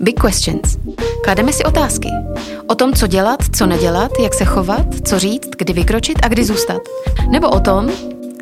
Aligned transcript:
Big 0.00 0.20
Questions. 0.20 0.78
Klademe 1.24 1.52
si 1.52 1.64
otázky. 1.64 2.08
O 2.66 2.74
tom, 2.74 2.92
co 2.92 3.06
dělat, 3.06 3.40
co 3.56 3.66
nedělat, 3.66 4.10
jak 4.22 4.34
se 4.34 4.44
chovat, 4.44 4.86
co 5.04 5.18
říct, 5.18 5.48
kdy 5.58 5.72
vykročit 5.72 6.18
a 6.22 6.28
kdy 6.28 6.44
zůstat. 6.44 6.82
Nebo 7.30 7.50
o 7.50 7.60
tom, 7.60 7.90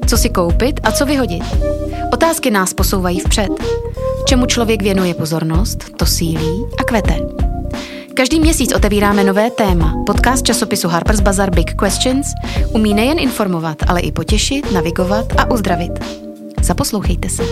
co 0.06 0.16
si 0.16 0.30
koupit 0.30 0.80
a 0.82 0.92
co 0.92 1.06
vyhodit. 1.06 1.42
Otázky 2.12 2.50
nás 2.50 2.74
posouvají 2.74 3.20
vpřed. 3.20 3.50
Čemu 4.24 4.46
člověk 4.46 4.82
věnuje 4.82 5.14
pozornost, 5.14 5.84
to 5.96 6.06
sílí 6.06 6.66
a 6.78 6.84
kvete. 6.84 7.20
Každý 8.14 8.40
měsíc 8.40 8.74
otevíráme 8.74 9.24
nové 9.24 9.50
téma. 9.50 10.02
Podcast 10.06 10.44
časopisu 10.44 10.88
Harper's 10.88 11.20
Bazaar 11.20 11.50
Big 11.50 11.74
Questions 11.82 12.26
umí 12.72 12.94
nejen 12.94 13.18
informovat, 13.18 13.76
ale 13.86 14.00
i 14.00 14.12
potěšit, 14.12 14.72
navigovat 14.72 15.26
a 15.38 15.50
uzdravit. 15.50 15.92
Zaposlouchejte 16.62 17.28
se. 17.28 17.42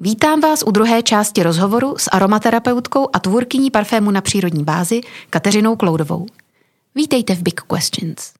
Vítám 0.00 0.40
vás 0.40 0.62
u 0.66 0.70
druhé 0.70 1.02
části 1.02 1.42
rozhovoru 1.42 1.94
s 1.98 2.10
aromaterapeutkou 2.12 3.08
a 3.12 3.18
tvůrkyní 3.18 3.70
parfému 3.70 4.10
na 4.10 4.20
přírodní 4.20 4.64
bázi 4.64 5.00
Kateřinou 5.30 5.76
Kloudovou. 5.76 6.26
Vítejte 6.94 7.34
v 7.34 7.42
Big 7.42 7.60
Questions. 7.60 8.32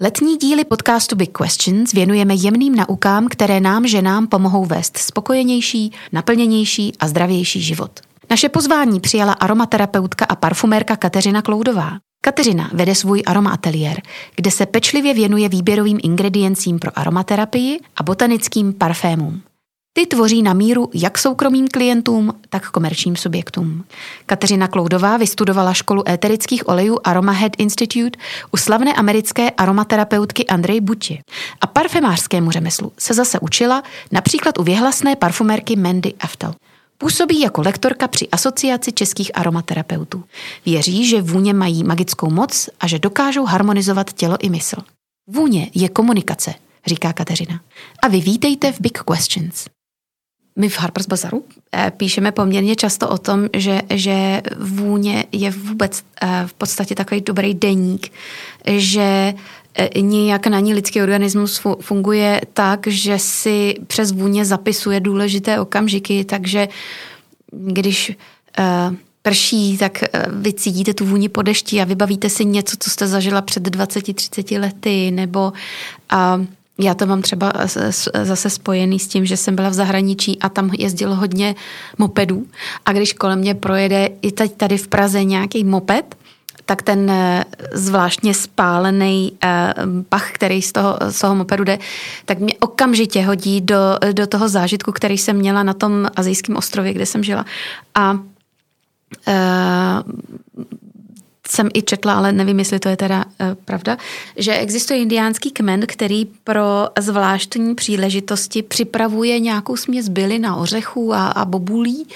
Letní 0.00 0.36
díly 0.36 0.64
podcastu 0.64 1.16
Big 1.16 1.38
Questions 1.38 1.92
věnujeme 1.92 2.34
jemným 2.34 2.74
naukám, 2.74 3.28
které 3.28 3.60
nám, 3.60 3.86
ženám, 3.86 4.26
pomohou 4.26 4.64
vést 4.64 4.98
spokojenější, 4.98 5.92
naplněnější 6.12 6.92
a 7.00 7.08
zdravější 7.08 7.60
život. 7.60 8.00
Naše 8.30 8.48
pozvání 8.48 9.00
přijala 9.00 9.32
aromaterapeutka 9.32 10.24
a 10.24 10.36
parfumérka 10.36 10.96
Kateřina 10.96 11.42
Kloudová. 11.42 11.92
Kateřina 12.20 12.70
vede 12.72 12.94
svůj 12.94 13.22
aromaateliér, 13.26 14.02
kde 14.36 14.50
se 14.50 14.66
pečlivě 14.66 15.14
věnuje 15.14 15.48
výběrovým 15.48 15.98
ingrediencím 16.02 16.78
pro 16.78 16.98
aromaterapii 16.98 17.80
a 17.96 18.02
botanickým 18.02 18.72
parfémům. 18.72 19.42
Ty 19.92 20.06
tvoří 20.06 20.42
na 20.42 20.52
míru 20.52 20.90
jak 20.94 21.18
soukromým 21.18 21.68
klientům, 21.68 22.32
tak 22.48 22.70
komerčním 22.70 23.16
subjektům. 23.16 23.84
Kateřina 24.26 24.68
Kloudová 24.68 25.16
vystudovala 25.16 25.74
školu 25.74 26.08
éterických 26.08 26.68
olejů 26.68 26.98
Aromahead 27.04 27.52
Institute 27.58 28.18
u 28.52 28.56
slavné 28.56 28.94
americké 28.94 29.50
aromaterapeutky 29.50 30.46
Andrej 30.46 30.80
Buti. 30.80 31.20
A 31.60 31.66
parfemářskému 31.66 32.50
řemeslu 32.50 32.92
se 32.98 33.14
zase 33.14 33.40
učila 33.40 33.82
například 34.12 34.58
u 34.58 34.62
věhlasné 34.62 35.16
parfumérky 35.16 35.76
Mandy 35.76 36.14
Aftel. 36.20 36.54
Působí 36.98 37.40
jako 37.40 37.62
lektorka 37.62 38.08
při 38.08 38.28
Asociaci 38.28 38.92
českých 38.92 39.38
aromaterapeutů. 39.38 40.24
Věří, 40.66 41.08
že 41.08 41.22
vůně 41.22 41.54
mají 41.54 41.84
magickou 41.84 42.30
moc 42.30 42.68
a 42.80 42.86
že 42.86 42.98
dokážou 42.98 43.44
harmonizovat 43.44 44.12
tělo 44.12 44.36
i 44.40 44.48
mysl. 44.48 44.76
Vůně 45.30 45.70
je 45.74 45.88
komunikace, 45.88 46.54
říká 46.86 47.12
Kateřina. 47.12 47.60
A 48.02 48.08
vy 48.08 48.20
vítejte 48.20 48.72
v 48.72 48.80
Big 48.80 48.98
Questions. 48.98 49.66
My 50.58 50.68
v 50.68 50.78
Harper's 50.78 51.06
Bazaaru 51.06 51.44
eh, 51.72 51.92
píšeme 51.96 52.32
poměrně 52.32 52.76
často 52.76 53.08
o 53.08 53.18
tom, 53.18 53.48
že, 53.56 53.82
že 53.90 54.42
vůně 54.58 55.24
je 55.32 55.50
vůbec 55.50 56.02
eh, 56.22 56.42
v 56.46 56.54
podstatě 56.54 56.94
takový 56.94 57.20
dobrý 57.20 57.54
deník, 57.54 58.12
že 58.66 59.34
eh, 59.78 60.00
nějak 60.00 60.46
na 60.46 60.60
ní 60.60 60.74
lidský 60.74 61.02
organismus 61.02 61.62
funguje 61.80 62.40
tak, 62.52 62.86
že 62.86 63.18
si 63.18 63.74
přes 63.86 64.12
vůně 64.12 64.44
zapisuje 64.44 65.00
důležité 65.00 65.60
okamžiky, 65.60 66.24
takže 66.24 66.68
když 67.50 68.12
prší, 69.22 69.78
tak 69.78 70.02
vy 70.28 70.52
cítíte 70.52 70.94
tu 70.94 71.04
vůni 71.04 71.28
po 71.28 71.42
dešti 71.42 71.80
a 71.80 71.84
vybavíte 71.84 72.28
si 72.28 72.44
něco, 72.44 72.76
co 72.80 72.90
jste 72.90 73.06
zažila 73.06 73.42
před 73.42 73.66
20-30 73.66 74.60
lety, 74.60 75.10
nebo 75.10 75.52
a 76.10 76.40
já 76.78 76.94
to 76.94 77.06
mám 77.06 77.22
třeba 77.22 77.52
zase 78.22 78.50
spojený 78.50 78.98
s 78.98 79.08
tím, 79.08 79.26
že 79.26 79.36
jsem 79.36 79.56
byla 79.56 79.68
v 79.68 79.74
zahraničí 79.74 80.38
a 80.38 80.48
tam 80.48 80.70
jezdilo 80.78 81.14
hodně 81.14 81.54
mopedů 81.98 82.46
a 82.86 82.92
když 82.92 83.12
kolem 83.12 83.38
mě 83.38 83.54
projede 83.54 84.08
i 84.22 84.32
teď 84.32 84.56
tady 84.56 84.78
v 84.78 84.88
Praze 84.88 85.24
nějaký 85.24 85.64
moped, 85.64 86.16
tak 86.68 86.82
ten 86.82 87.10
eh, 87.10 87.44
zvláštně 87.72 88.34
spálený 88.34 89.32
eh, 89.44 89.74
pach, 90.08 90.32
který 90.32 90.62
z 90.62 90.72
toho, 90.72 90.98
z 91.08 91.20
toho 91.20 91.34
mopedu 91.34 91.64
jde, 91.64 91.78
tak 92.24 92.38
mě 92.38 92.54
okamžitě 92.60 93.22
hodí 93.22 93.60
do, 93.60 93.76
do 94.12 94.26
toho 94.26 94.48
zážitku, 94.48 94.92
který 94.92 95.18
jsem 95.18 95.36
měla 95.36 95.62
na 95.62 95.74
tom 95.74 96.06
azijském 96.16 96.56
ostrově, 96.56 96.92
kde 96.92 97.06
jsem 97.06 97.24
žila. 97.24 97.44
A 97.94 98.18
eh, 99.28 100.02
jsem 101.50 101.68
i 101.74 101.82
četla, 101.82 102.14
ale 102.14 102.32
nevím, 102.32 102.58
jestli 102.58 102.78
to 102.78 102.88
je 102.88 102.96
teda 102.96 103.24
uh, 103.24 103.32
pravda, 103.64 103.96
že 104.36 104.54
existuje 104.54 105.00
indiánský 105.00 105.50
kmen, 105.50 105.82
který 105.86 106.24
pro 106.44 106.88
zvláštní 106.98 107.74
příležitosti 107.74 108.62
připravuje 108.62 109.38
nějakou 109.40 109.76
směs 109.76 110.08
byly 110.08 110.38
na 110.38 110.56
ořechů 110.56 111.14
a, 111.14 111.26
a 111.26 111.44
bobulí 111.44 112.06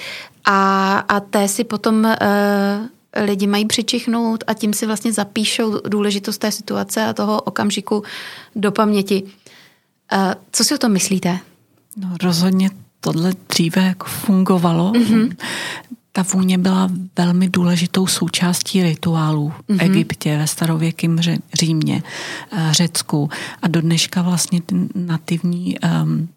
a, 0.45 0.97
a 0.97 1.19
té 1.19 1.47
si 1.47 1.63
potom 1.63 2.05
uh, 2.05 3.23
lidi 3.25 3.47
mají 3.47 3.65
přičichnout 3.65 4.43
a 4.47 4.53
tím 4.53 4.73
si 4.73 4.85
vlastně 4.85 5.13
zapíšou 5.13 5.79
důležitost 5.87 6.37
té 6.37 6.51
situace 6.51 7.05
a 7.05 7.13
toho 7.13 7.41
okamžiku 7.41 8.03
do 8.55 8.71
paměti. 8.71 9.23
Uh, 9.23 10.33
co 10.51 10.63
si 10.63 10.75
o 10.75 10.77
tom 10.77 10.91
myslíte? 10.91 11.39
No 11.97 12.09
rozhodně 12.23 12.69
tohle 12.99 13.33
dříve 13.49 13.81
jako 13.81 14.05
fungovalo. 14.07 14.91
Mm-hmm 14.91 15.35
ta 16.15 16.25
vůně 16.33 16.57
byla 16.57 16.89
velmi 17.17 17.49
důležitou 17.49 18.07
součástí 18.07 18.83
rituálů 18.83 19.49
v 19.49 19.69
mm-hmm. 19.69 19.85
Egyptě, 19.85 20.37
ve 20.37 20.47
starověkém 20.47 21.19
Římě, 21.53 22.03
eh, 22.51 22.67
Řecku 22.71 23.29
a 23.61 23.67
do 23.67 23.81
dneška 23.81 24.21
vlastně 24.21 24.61
ty 24.61 24.75
nativní 24.95 25.75
um, 25.79 26.29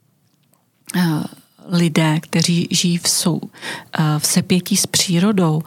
uh, 0.97 1.25
lidé, 1.69 2.20
kteří 2.20 2.69
žijí 2.70 2.98
v, 2.98 3.09
sou, 3.09 3.36
uh, 3.36 3.50
v 4.19 4.26
sepětí 4.26 4.76
s 4.76 4.86
přírodou, 4.86 5.62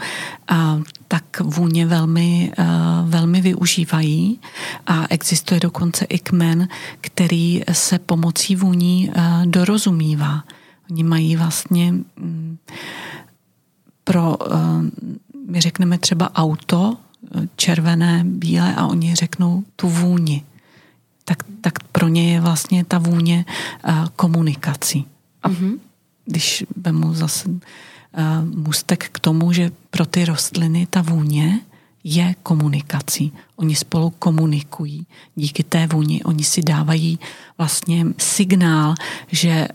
uh, 0.51 0.57
tak 1.07 1.39
vůně 1.39 1.85
velmi, 1.85 2.51
uh, 2.59 2.65
velmi 3.09 3.41
využívají 3.41 4.39
a 4.87 5.05
existuje 5.09 5.59
dokonce 5.59 6.05
i 6.05 6.19
kmen, 6.19 6.67
který 7.01 7.61
se 7.71 7.99
pomocí 7.99 8.55
vůní 8.55 9.09
uh, 9.09 9.45
dorozumívá. 9.45 10.43
Oni 10.91 11.03
mají 11.03 11.35
vlastně 11.35 11.93
um, 12.21 12.57
pro, 14.09 14.37
eh, 14.41 14.57
my 15.47 15.61
řekneme 15.61 15.97
třeba 15.97 16.35
auto, 16.35 16.97
eh, 16.97 17.47
červené, 17.55 18.23
bílé 18.25 18.75
a 18.75 18.87
oni 18.87 19.15
řeknou 19.15 19.63
tu 19.75 19.89
vůni. 19.89 20.43
Tak, 21.25 21.43
tak 21.61 21.83
pro 21.83 22.07
ně 22.07 22.33
je 22.33 22.41
vlastně 22.41 22.85
ta 22.85 22.97
vůně 22.97 23.45
eh, 23.45 23.93
komunikací. 24.15 25.05
A 25.43 25.49
mm-hmm. 25.49 25.77
když 26.25 26.65
vemu 26.75 27.13
zase 27.13 27.49
můstek 28.43 29.09
k 29.11 29.19
tomu, 29.19 29.53
že 29.53 29.71
pro 29.89 30.05
ty 30.05 30.25
rostliny 30.25 30.87
ta 30.89 31.01
vůně 31.01 31.59
je 32.03 32.35
komunikací. 32.43 33.31
Oni 33.55 33.75
spolu 33.75 34.09
komunikují. 34.09 35.05
Díky 35.35 35.63
té 35.63 35.87
vůni 35.87 36.23
oni 36.23 36.43
si 36.43 36.61
dávají 36.61 37.19
vlastně 37.57 38.05
signál, 38.17 38.95
že 39.31 39.67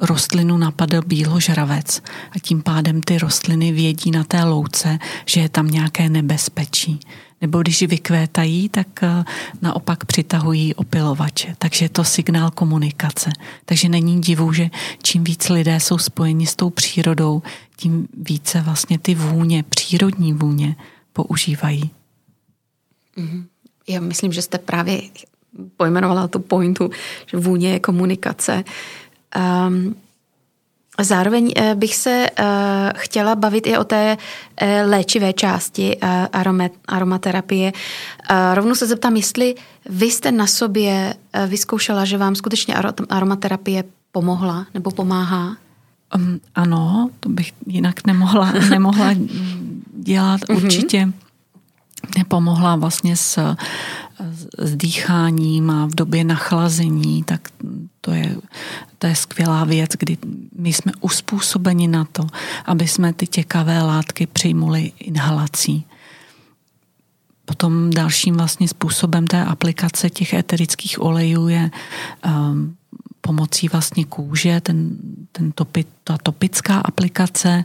rostlinu 0.00 0.58
napadl 0.58 1.02
bíložravec 1.06 2.02
a 2.30 2.38
tím 2.38 2.62
pádem 2.62 3.00
ty 3.00 3.18
rostliny 3.18 3.72
vědí 3.72 4.10
na 4.10 4.24
té 4.24 4.44
louce, 4.44 4.98
že 5.26 5.40
je 5.40 5.48
tam 5.48 5.68
nějaké 5.68 6.08
nebezpečí. 6.08 7.00
Nebo 7.40 7.60
když 7.60 7.82
vykvétají, 7.82 8.68
tak 8.68 9.02
eh, 9.02 9.24
naopak 9.62 10.04
přitahují 10.04 10.74
opilovače. 10.74 11.54
Takže 11.58 11.84
je 11.84 11.88
to 11.88 12.04
signál 12.04 12.50
komunikace. 12.50 13.30
Takže 13.64 13.88
není 13.88 14.20
divu, 14.20 14.52
že 14.52 14.70
čím 15.02 15.24
víc 15.24 15.48
lidé 15.48 15.80
jsou 15.80 15.98
spojeni 15.98 16.46
s 16.46 16.56
tou 16.56 16.70
přírodou, 16.70 17.42
tím 17.76 18.08
více 18.14 18.60
vlastně 18.60 18.98
ty 18.98 19.14
vůně, 19.14 19.62
přírodní 19.62 20.32
vůně 20.32 20.76
používají. 21.12 21.90
Mm-hmm. 23.16 23.44
Já 23.88 24.00
myslím, 24.00 24.32
že 24.32 24.42
jste 24.42 24.58
právě 24.58 25.02
pojmenovala 25.76 26.28
tu 26.28 26.38
pointu, 26.38 26.90
že 27.26 27.36
vůně 27.36 27.72
je 27.72 27.80
komunikace. 27.80 28.64
Um, 29.36 29.94
Zároveň 31.02 31.52
eh, 31.56 31.74
bych 31.74 31.96
se 31.96 32.26
uh, 32.30 32.46
chtěla 32.96 33.34
bavit 33.34 33.66
i 33.66 33.78
o 33.78 33.84
té 33.84 34.16
uh, 34.16 34.68
léčivé 34.90 35.32
části 35.32 35.96
aromat, 36.32 36.72
aromaterapie. 36.88 37.72
Rovnou 38.54 38.74
se 38.74 38.86
zeptám, 38.86 39.16
jestli 39.16 39.54
vy 39.88 40.06
jste 40.06 40.32
na 40.32 40.46
sobě 40.46 41.14
vyzkoušela, 41.46 42.04
že 42.04 42.18
vám 42.18 42.34
skutečně 42.34 42.74
aromaterapie 43.08 43.84
pomohla 44.12 44.66
nebo 44.74 44.90
pomáhá? 44.90 45.56
Um, 46.16 46.40
ano, 46.54 47.10
to 47.20 47.28
bych 47.28 47.52
jinak 47.66 48.06
nemohla, 48.06 48.52
nemohla 48.70 49.10
dělat 49.96 50.40
mhm. 50.48 50.64
určitě. 50.64 51.08
Nepomohla 52.18 52.76
vlastně 52.76 53.16
s, 53.16 53.56
s 54.58 54.76
dýcháním 54.76 55.70
a 55.70 55.86
v 55.86 55.94
době 55.94 56.24
nachlazení, 56.24 57.24
tak 57.24 57.48
to 58.00 58.12
je, 58.12 58.36
to 58.98 59.06
je 59.06 59.14
skvělá 59.14 59.64
věc, 59.64 59.90
kdy 59.98 60.18
my 60.58 60.72
jsme 60.72 60.92
uspůsobeni 61.00 61.88
na 61.88 62.04
to, 62.04 62.26
aby 62.64 62.88
jsme 62.88 63.12
ty 63.12 63.26
těkavé 63.26 63.82
látky 63.82 64.26
přijmuli 64.26 64.92
inhalací. 64.98 65.84
Potom 67.44 67.90
dalším 67.90 68.34
vlastně 68.34 68.68
způsobem 68.68 69.26
té 69.26 69.44
aplikace 69.44 70.10
těch 70.10 70.32
eterických 70.34 71.02
olejů 71.02 71.48
je 71.48 71.70
um, 72.26 72.76
pomocí 73.20 73.68
vlastně 73.68 74.04
kůže, 74.04 74.60
ten, 74.60 74.90
ten 75.32 75.52
topi, 75.52 75.84
ta 76.04 76.18
topická 76.22 76.78
aplikace 76.78 77.64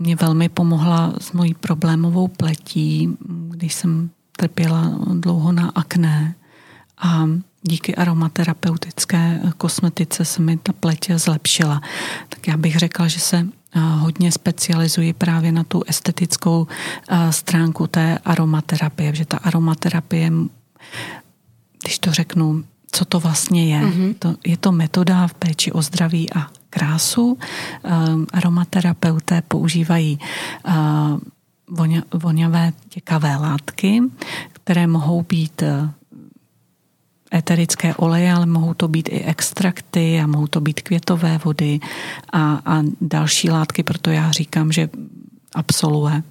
mě 0.00 0.16
velmi 0.16 0.48
pomohla 0.48 1.12
s 1.20 1.32
mojí 1.32 1.54
problémovou 1.54 2.28
pletí, 2.28 3.08
když 3.48 3.74
jsem 3.74 4.10
trpěla 4.36 4.98
dlouho 5.14 5.52
na 5.52 5.72
akné 5.74 6.34
a 6.98 7.26
díky 7.62 7.94
aromaterapeutické 7.94 9.40
kosmetice 9.56 10.24
se 10.24 10.42
mi 10.42 10.56
ta 10.56 10.72
pletě 10.72 11.18
zlepšila. 11.18 11.80
Tak 12.28 12.48
já 12.48 12.56
bych 12.56 12.76
řekla, 12.76 13.08
že 13.08 13.20
se 13.20 13.46
hodně 13.98 14.32
specializuji 14.32 15.12
právě 15.12 15.52
na 15.52 15.64
tu 15.64 15.82
estetickou 15.86 16.66
stránku 17.30 17.86
té 17.86 18.18
aromaterapie, 18.24 19.14
že 19.14 19.24
ta 19.24 19.36
aromaterapie, 19.36 20.32
když 21.82 21.98
to 21.98 22.12
řeknu, 22.12 22.64
co 22.92 23.04
to 23.04 23.20
vlastně 23.20 23.74
je. 23.74 23.80
Mm-hmm. 23.80 24.14
To, 24.18 24.34
je 24.44 24.56
to 24.56 24.72
metoda 24.72 25.26
v 25.26 25.34
péči 25.34 25.72
o 25.72 25.82
zdraví 25.82 26.32
a 26.32 26.46
krásu. 26.76 27.38
Aromaterapeuté 28.32 29.42
používají 29.48 30.18
voňavé 32.14 32.72
těkavé 32.88 33.36
látky, 33.36 34.02
které 34.52 34.86
mohou 34.86 35.22
být 35.22 35.62
eterické 37.34 37.94
oleje, 37.94 38.32
ale 38.32 38.46
mohou 38.46 38.74
to 38.74 38.88
být 38.88 39.08
i 39.08 39.24
extrakty 39.24 40.20
a 40.20 40.26
mohou 40.26 40.46
to 40.46 40.60
být 40.60 40.80
květové 40.80 41.40
vody 41.44 41.80
a, 42.32 42.60
a 42.64 42.82
další 43.00 43.50
látky, 43.50 43.82
proto 43.82 44.10
já 44.10 44.30
říkám, 44.30 44.72
že 44.72 44.88
absolvuje. 45.54 46.22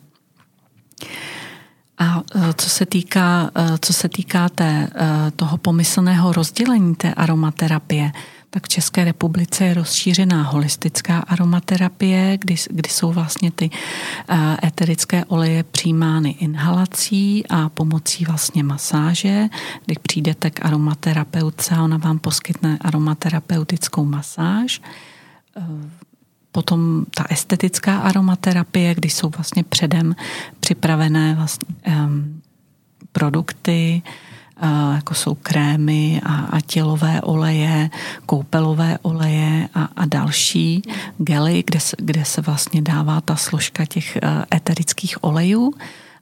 A 1.97 2.21
e, 2.35 2.53
co 2.53 2.69
se 2.69 2.85
týká, 2.85 3.51
co 3.81 3.93
se 3.93 4.09
týká 4.09 4.49
té, 4.49 4.87
toho 5.35 5.57
pomyslného 5.57 6.33
rozdělení 6.33 6.95
té 6.95 7.13
aromaterapie, 7.13 8.11
tak 8.49 8.65
v 8.65 8.69
České 8.69 9.03
republice 9.03 9.65
je 9.65 9.73
rozšířená 9.73 10.43
holistická 10.43 11.19
aromaterapie, 11.19 12.37
kdy, 12.37 12.55
kdy 12.69 12.89
jsou 12.89 13.11
vlastně 13.11 13.51
ty 13.51 13.69
eterické 14.63 15.25
oleje 15.25 15.63
přijímány 15.63 16.29
inhalací 16.29 17.47
a 17.49 17.69
pomocí 17.69 18.25
vlastně 18.25 18.63
masáže. 18.63 19.47
Když 19.85 19.97
přijdete 19.97 20.49
k 20.49 20.65
aromaterapeutce 20.65 21.75
a 21.75 21.83
ona 21.83 21.97
vám 21.97 22.19
poskytne 22.19 22.77
aromaterapeutickou 22.81 24.05
masáž, 24.05 24.81
potom 26.51 27.05
ta 27.15 27.25
estetická 27.29 27.97
aromaterapie, 27.97 28.95
kdy 28.95 29.09
jsou 29.09 29.29
vlastně 29.29 29.63
předem 29.63 30.15
připravené 30.59 31.35
vlastně, 31.35 31.67
um, 31.87 32.41
produkty, 33.11 34.01
jako 34.95 35.13
jsou 35.13 35.35
krémy 35.35 36.21
a, 36.25 36.35
a 36.35 36.61
tělové 36.61 37.21
oleje, 37.21 37.89
koupelové 38.25 38.97
oleje 39.01 39.69
a, 39.73 39.89
a 39.95 40.05
další 40.05 40.81
gely, 41.17 41.63
kde 41.65 41.79
se, 41.79 41.95
kde 41.99 42.25
se 42.25 42.41
vlastně 42.41 42.81
dává 42.81 43.21
ta 43.21 43.35
složka 43.35 43.85
těch 43.85 44.15
e, 44.15 44.21
eterických 44.55 45.23
olejů. 45.23 45.73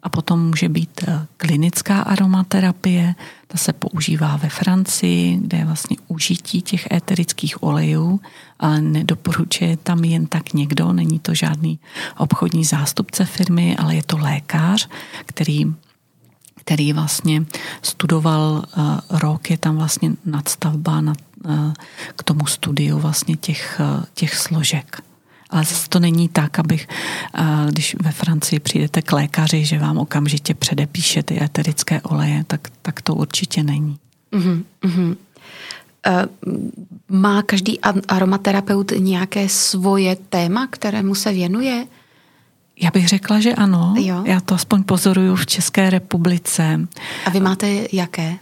A 0.03 0.09
potom 0.09 0.47
může 0.47 0.69
být 0.69 1.03
e, 1.07 1.25
klinická 1.37 2.01
aromaterapie, 2.01 3.15
ta 3.47 3.57
se 3.57 3.73
používá 3.73 4.37
ve 4.37 4.49
Francii, 4.49 5.37
kde 5.41 5.57
je 5.57 5.65
vlastně 5.65 5.97
užití 6.07 6.61
těch 6.61 6.91
eterických 6.91 7.63
olejů, 7.63 8.19
ale 8.59 8.81
nedoporučuje 8.81 9.77
tam 9.77 10.03
jen 10.03 10.25
tak 10.25 10.53
někdo, 10.53 10.93
není 10.93 11.19
to 11.19 11.33
žádný 11.33 11.79
obchodní 12.17 12.65
zástupce 12.65 13.25
firmy, 13.25 13.75
ale 13.77 13.95
je 13.95 14.03
to 14.03 14.17
lékař, 14.17 14.89
který 15.25 15.65
který 16.63 16.93
vlastně 16.93 17.45
studoval 17.81 18.63
uh, 18.77 19.19
rok, 19.19 19.49
je 19.49 19.57
tam 19.57 19.77
vlastně 19.77 20.11
nadstavba 20.25 21.01
nad, 21.01 21.17
uh, 21.45 21.73
k 22.15 22.23
tomu 22.23 22.45
studiu 22.45 22.99
vlastně 22.99 23.35
těch, 23.35 23.81
uh, 23.97 24.03
těch 24.13 24.35
složek. 24.35 25.01
Ale 25.49 25.63
zase 25.63 25.89
to 25.89 25.99
není 25.99 26.29
tak, 26.29 26.59
abych, 26.59 26.87
když 27.69 27.95
ve 28.01 28.11
Francii 28.11 28.59
přijdete 28.59 29.01
k 29.01 29.11
lékaři, 29.11 29.65
že 29.65 29.79
vám 29.79 29.97
okamžitě 29.97 30.53
předepíše 30.53 31.23
ty 31.23 31.43
eterické 31.43 32.01
oleje, 32.01 32.43
tak, 32.47 32.67
tak 32.81 33.01
to 33.01 33.15
určitě 33.15 33.63
není. 33.63 33.97
Mm-hmm. 34.31 34.63
Uh, 34.83 35.15
má 37.09 37.41
každý 37.41 37.79
aromaterapeut 38.07 38.91
nějaké 38.97 39.49
svoje 39.49 40.15
téma, 40.15 40.67
kterému 40.67 41.15
se 41.15 41.31
věnuje? 41.31 41.87
Já 42.81 42.91
bych 42.93 43.07
řekla, 43.07 43.39
že 43.39 43.55
ano. 43.55 43.93
Jo. 43.97 44.23
Já 44.25 44.39
to 44.39 44.55
aspoň 44.55 44.83
pozoruju 44.83 45.35
v 45.35 45.45
České 45.45 45.89
republice. 45.89 46.87
A 47.25 47.29
vy 47.29 47.39
máte 47.39 47.87
jaké? 47.91 48.35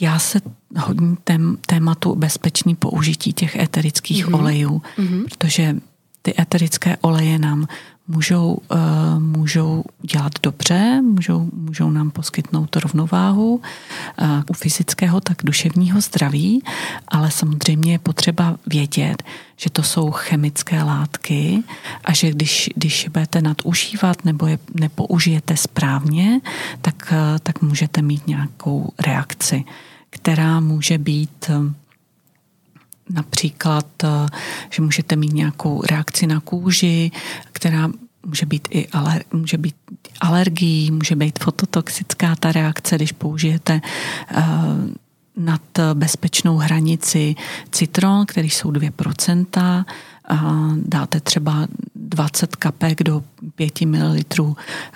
Já 0.00 0.18
se 0.18 0.40
hodně 0.78 1.16
tém, 1.24 1.58
tématu 1.66 2.14
bezpečný 2.14 2.74
použití 2.74 3.32
těch 3.32 3.56
eterických 3.56 4.26
mm-hmm. 4.26 4.40
olejů, 4.40 4.82
mm-hmm. 4.98 5.24
protože 5.24 5.76
ty 6.24 6.34
eterické 6.38 6.96
oleje 7.00 7.38
nám 7.38 7.66
můžou, 8.08 8.58
uh, 8.72 8.78
můžou 9.18 9.84
dělat 10.02 10.32
dobře, 10.42 11.00
můžou, 11.02 11.48
můžou 11.52 11.90
nám 11.90 12.10
poskytnout 12.10 12.76
rovnováhu 12.76 13.54
uh, 13.54 14.28
u 14.48 14.52
fyzického, 14.52 15.20
tak 15.20 15.36
duševního 15.44 16.00
zdraví, 16.00 16.62
ale 17.08 17.30
samozřejmě 17.30 17.92
je 17.92 17.98
potřeba 17.98 18.56
vědět, 18.66 19.22
že 19.56 19.70
to 19.70 19.82
jsou 19.82 20.10
chemické 20.10 20.82
látky 20.82 21.62
a 22.04 22.12
že 22.12 22.30
když, 22.30 22.70
když 22.76 23.08
budete 23.12 23.42
nadužívat 23.42 24.24
nebo 24.24 24.46
je 24.46 24.58
nepoužijete 24.74 25.56
správně, 25.56 26.40
tak, 26.80 27.12
uh, 27.12 27.38
tak 27.42 27.62
můžete 27.62 28.02
mít 28.02 28.26
nějakou 28.26 28.92
reakci, 28.98 29.64
která 30.10 30.60
může 30.60 30.98
být 30.98 31.50
Například, 33.10 33.86
eh, 34.04 34.08
že 34.70 34.82
můžete 34.82 35.16
mít 35.16 35.32
nějakou 35.32 35.82
reakci 35.90 36.26
na 36.26 36.40
kůži, 36.40 37.10
která 37.52 37.90
může 38.26 38.46
být 38.46 38.68
i 38.70 38.88
aler, 38.88 39.24
může 39.32 39.58
být 39.58 39.76
alergií, 40.20 40.90
může 40.90 41.16
být 41.16 41.38
fototoxická 41.38 42.36
ta 42.36 42.52
reakce, 42.52 42.96
když 42.96 43.12
použijete 43.12 43.80
uh, 44.36 44.42
nad 45.36 45.62
bezpečnou 45.94 46.56
hranici 46.56 47.34
citron, 47.70 48.26
který 48.26 48.50
jsou 48.50 48.70
2%, 48.70 49.84
dáte 50.76 51.20
třeba 51.20 51.66
20 52.08 52.56
kapek 52.56 53.02
do 53.02 53.22
5 53.56 53.80
ml 53.80 54.16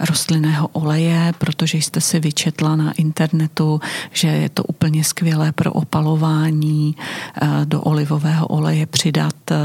rostlinného 0.01 0.69
oleje, 0.69 1.33
protože 1.39 1.79
jste 1.79 2.01
si 2.01 2.21
vyčetla 2.21 2.77
na 2.77 2.93
internetu, 2.93 3.81
že 4.13 4.29
je 4.29 4.49
to 4.49 4.65
úplně 4.65 5.05
skvělé 5.05 5.53
pro 5.53 5.73
opalování. 5.73 6.97
Eh, 7.43 7.47
do 7.65 7.83
olivového 7.83 8.47
oleje 8.47 8.87
přidat 8.87 9.51
eh, 9.51 9.57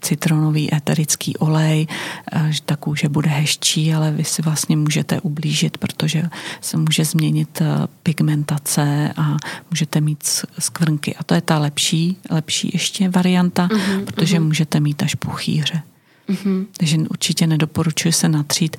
citronový 0.00 0.74
eterický 0.74 1.36
olej, 1.36 1.86
eh, 2.32 2.50
ta 2.64 2.76
kůže 2.76 3.08
bude 3.08 3.30
hezčí, 3.30 3.94
ale 3.94 4.10
vy 4.10 4.24
si 4.24 4.42
vlastně 4.42 4.76
můžete 4.76 5.20
ublížit, 5.20 5.78
protože 5.78 6.22
se 6.60 6.76
může 6.76 7.04
změnit 7.04 7.62
pigmentace 8.02 9.12
a 9.16 9.36
můžete 9.70 10.00
mít 10.00 10.22
skvrnky. 10.58 11.16
A 11.16 11.24
to 11.24 11.34
je 11.34 11.40
ta 11.40 11.58
lepší, 11.58 12.16
lepší 12.30 12.70
ještě 12.72 13.08
varianta, 13.08 13.66
uh-huh, 13.66 14.04
protože 14.04 14.38
uh-huh. 14.38 14.44
můžete 14.44 14.80
mít 14.80 15.02
až 15.02 15.14
puchýře. 15.14 15.82
Mm-hmm. 16.28 16.66
Takže 16.78 16.96
určitě 17.10 17.46
nedoporučuji 17.46 18.12
se 18.12 18.28
natřít 18.28 18.76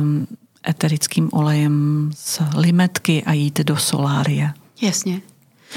um, 0.00 0.26
eterickým 0.68 1.28
olejem 1.32 2.10
z 2.14 2.40
limetky 2.56 3.22
a 3.26 3.32
jít 3.32 3.60
do 3.60 3.76
solária. 3.76 4.54
Jasně. 4.82 5.20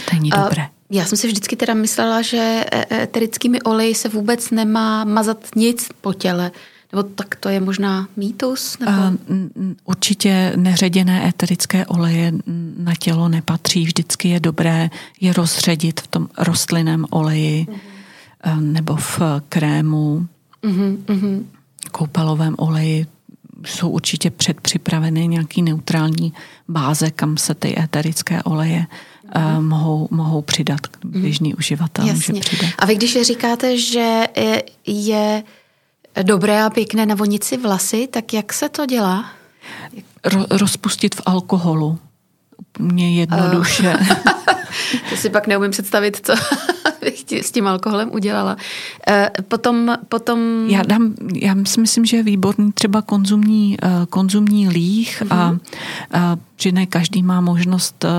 To 0.05 0.15
není 0.15 0.33
uh, 0.33 0.43
dobré. 0.43 0.67
Já 0.91 1.05
jsem 1.05 1.17
si 1.17 1.27
vždycky 1.27 1.55
teda 1.55 1.73
myslela, 1.73 2.21
že 2.21 2.37
e, 2.71 2.85
e, 2.89 3.03
eterickými 3.03 3.61
oleji 3.61 3.95
se 3.95 4.09
vůbec 4.09 4.51
nemá 4.51 5.03
mazat 5.03 5.47
nic 5.55 5.89
po 6.01 6.13
těle. 6.13 6.51
Nebo 6.91 7.03
tak 7.03 7.35
to 7.35 7.49
je 7.49 7.59
možná 7.59 8.07
mýtus? 8.17 8.77
Nebo? 8.79 8.91
Uh, 8.91 9.73
určitě 9.85 10.53
neředěné 10.55 11.29
eterické 11.29 11.85
oleje 11.85 12.33
na 12.77 12.93
tělo 12.99 13.29
nepatří. 13.29 13.85
Vždycky 13.85 14.29
je 14.29 14.39
dobré 14.39 14.89
je 15.21 15.33
rozředit 15.33 16.01
v 16.01 16.07
tom 16.07 16.27
rostlinném 16.37 17.05
oleji 17.09 17.67
uh-huh. 17.69 18.61
nebo 18.61 18.95
v 18.95 19.21
krému 19.49 20.27
mm-hmm. 20.63 21.45
koupelovém 21.91 22.55
oleji 22.57 23.05
jsou 23.65 23.89
určitě 23.89 24.31
předpřipraveny 24.31 25.27
nějaký 25.27 25.61
neutrální 25.61 26.33
báze, 26.67 27.11
kam 27.11 27.37
se 27.37 27.55
ty 27.55 27.79
eterické 27.79 28.43
oleje 28.43 28.85
mm-hmm. 29.33 29.57
uh, 29.57 29.63
mohou, 29.63 30.07
mohou 30.11 30.41
přidat. 30.41 30.79
Běžný 31.05 31.53
mm-hmm. 31.53 31.57
uživatel 31.57 32.07
Jasně. 32.07 32.33
může 32.33 32.39
přidat. 32.39 32.69
A 32.79 32.85
vy 32.85 32.95
když 32.95 33.21
říkáte, 33.21 33.77
že 33.77 34.23
je, 34.35 34.63
je 34.87 35.43
dobré 36.23 36.63
a 36.63 36.69
pěkné 36.69 37.05
navonit 37.05 37.43
si 37.43 37.57
vlasy, 37.57 38.07
tak 38.07 38.33
jak 38.33 38.53
se 38.53 38.69
to 38.69 38.85
dělá? 38.85 39.25
Ro, 40.25 40.45
rozpustit 40.49 41.15
v 41.15 41.21
alkoholu. 41.25 41.99
Mně 42.79 43.19
jednoduše. 43.19 43.95
Uh. 44.01 44.07
to 45.09 45.17
si 45.17 45.29
pak 45.29 45.47
neumím 45.47 45.71
představit, 45.71 46.21
co 46.23 46.33
bych 47.01 47.25
s 47.31 47.51
tím 47.51 47.67
alkoholem 47.67 48.09
udělala. 48.13 48.57
Eh, 49.07 49.29
potom, 49.47 49.97
potom... 50.09 50.65
Já, 50.69 50.81
dám, 50.83 51.13
já 51.33 51.55
si 51.65 51.81
myslím, 51.81 52.05
že 52.05 52.17
je 52.17 52.23
výborný 52.23 52.71
třeba 52.71 53.01
konzumní, 53.01 53.77
eh, 53.83 54.05
konzumní 54.09 54.69
líh 54.69 55.21
mm-hmm. 55.21 55.59
a, 56.11 56.19
a 56.19 56.37
že 56.57 56.71
ne 56.71 56.85
každý 56.85 57.23
má 57.23 57.41
možnost 57.41 58.05
eh, 58.05 58.09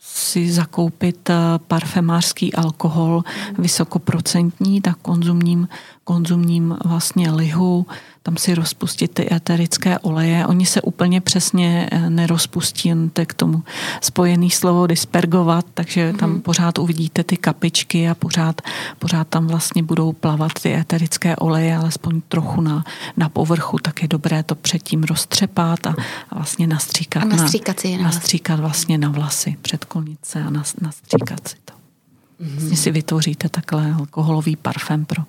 si 0.00 0.52
zakoupit 0.52 1.30
parfemářský 1.66 2.54
alkohol 2.54 3.22
vysokoprocentní, 3.58 4.80
tak 4.80 4.96
konzumním, 5.02 5.68
konzumním 6.04 6.76
vlastně 6.84 7.30
lihu, 7.30 7.86
tam 8.22 8.36
si 8.36 8.54
rozpustit 8.54 9.14
ty 9.14 9.34
eterické 9.34 9.98
oleje. 9.98 10.46
Oni 10.46 10.66
se 10.66 10.82
úplně 10.82 11.20
přesně 11.20 11.88
eh, 11.92 12.10
nerozpustí, 12.10 12.88
jen 12.88 13.10
k 13.26 13.34
tomu 13.34 13.62
spojený 14.00 14.50
slovo 14.50 14.86
dispergovat, 14.86 15.66
takže 15.74 16.12
mm-hmm. 16.12 16.16
tam 16.16 16.40
pořád 16.40 16.78
uvidíte 16.78 17.24
ty 17.24 17.36
kapičky 17.36 18.08
a 18.08 18.14
pořád, 18.14 18.62
pořád 18.98 19.28
tam 19.28 19.46
vlastně 19.46 19.82
budou 19.82 20.12
plavat 20.12 20.52
ty 20.62 20.74
eterické 20.74 21.36
oleje, 21.36 21.76
alespoň 21.76 22.20
trochu 22.28 22.60
na, 22.60 22.84
na 23.16 23.28
povrchu, 23.28 23.78
tak 23.78 24.02
je 24.02 24.08
dobré 24.08 24.42
to 24.42 24.54
předtím 24.54 25.02
roztřepat 25.02 25.86
a, 25.86 25.94
a 26.30 26.34
vlastně 26.34 26.66
nastříkat, 26.66 27.22
a 27.22 27.26
nastříkat, 27.26 27.80
si 27.80 27.96
na, 27.96 28.02
nastříkat 28.02 28.60
vlastně 28.60 28.98
na 28.98 29.08
vlasy 29.08 29.56
před 29.62 29.84
kolnice 29.84 30.42
a 30.42 30.50
nastříkat 30.80 31.48
si 31.48 31.56
to. 31.64 31.74
Mm-hmm. 31.74 32.58
Vlastně 32.58 32.76
si 32.76 32.90
vytvoříte 32.90 33.48
takhle 33.48 33.94
alkoholový 33.94 34.56
parfém 34.56 35.04
pro, 35.04 35.22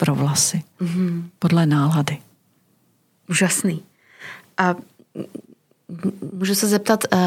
pro 0.00 0.14
vlasy. 0.14 0.62
Mm-hmm. 0.80 1.22
Podle 1.38 1.66
nálady. 1.66 2.18
Úžasný. 3.30 3.82
A 4.58 4.74
můžu 6.32 6.54
se 6.54 6.68
zeptat, 6.68 7.04
uh, 7.12 7.20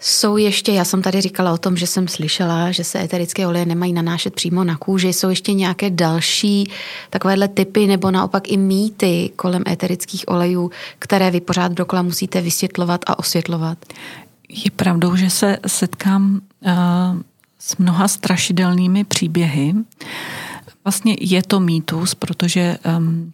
jsou 0.00 0.36
ještě, 0.36 0.72
já 0.72 0.84
jsem 0.84 1.02
tady 1.02 1.20
říkala 1.20 1.52
o 1.52 1.58
tom, 1.58 1.76
že 1.76 1.86
jsem 1.86 2.08
slyšela, 2.08 2.72
že 2.72 2.84
se 2.84 3.00
eterické 3.00 3.46
oleje 3.46 3.66
nemají 3.66 3.92
nanášet 3.92 4.34
přímo 4.34 4.64
na 4.64 4.76
kůži. 4.76 5.12
Jsou 5.12 5.28
ještě 5.28 5.52
nějaké 5.52 5.90
další 5.90 6.70
takovéhle 7.10 7.48
typy 7.48 7.86
nebo 7.86 8.10
naopak 8.10 8.48
i 8.48 8.56
mýty 8.56 9.30
kolem 9.36 9.62
eterických 9.68 10.24
olejů, 10.28 10.70
které 10.98 11.30
vy 11.30 11.40
pořád 11.40 11.72
dokola 11.72 12.02
musíte 12.02 12.40
vysvětlovat 12.40 13.00
a 13.06 13.18
osvětlovat? 13.18 13.78
Je 14.48 14.70
pravdou, 14.70 15.16
že 15.16 15.30
se 15.30 15.58
setkám 15.66 16.40
uh, 16.60 16.72
s 17.58 17.76
mnoha 17.76 18.08
strašidelnými 18.08 19.04
příběhy. 19.04 19.74
Vlastně 20.84 21.16
je 21.20 21.42
to 21.42 21.60
mýtus, 21.60 22.14
protože 22.14 22.78
um, 22.98 23.32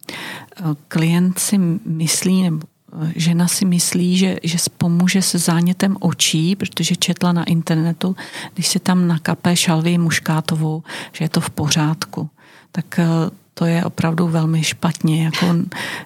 klient 0.87 1.39
si 1.39 1.57
myslí, 1.85 2.41
nebo 2.43 2.67
eh, 3.01 3.13
žena 3.15 3.47
si 3.47 3.65
myslí, 3.65 4.17
že, 4.17 4.37
že 4.43 4.57
pomůže 4.77 5.21
se 5.21 5.37
zánětem 5.37 5.97
očí, 5.99 6.55
protože 6.55 6.95
četla 6.95 7.31
na 7.31 7.43
internetu, 7.43 8.15
když 8.53 8.67
se 8.67 8.79
tam 8.79 9.07
nakape 9.07 9.55
šalví 9.55 9.97
muškátovou, 9.97 10.83
že 11.13 11.25
je 11.25 11.29
to 11.29 11.41
v 11.41 11.49
pořádku. 11.49 12.29
Tak 12.71 12.99
eh, 12.99 13.05
to 13.53 13.65
je 13.65 13.85
opravdu 13.85 14.27
velmi 14.27 14.63
špatně, 14.63 15.23
jako 15.23 15.55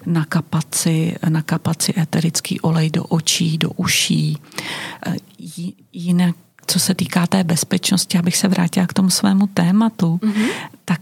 nakapat 0.06 0.74
si, 0.74 1.16
nakapat 1.28 1.82
si 1.82 2.00
eterický 2.00 2.60
olej 2.60 2.90
do 2.90 3.04
očí, 3.04 3.58
do 3.58 3.70
uší. 3.70 4.38
Eh, 5.06 5.16
jinak 5.92 6.36
co 6.66 6.78
se 6.78 6.94
týká 6.94 7.26
té 7.26 7.44
bezpečnosti, 7.44 8.18
abych 8.18 8.36
se 8.36 8.48
vrátila 8.48 8.86
k 8.86 8.92
tomu 8.92 9.10
svému 9.10 9.46
tématu, 9.46 10.20
mm-hmm. 10.22 10.48
tak 10.84 11.00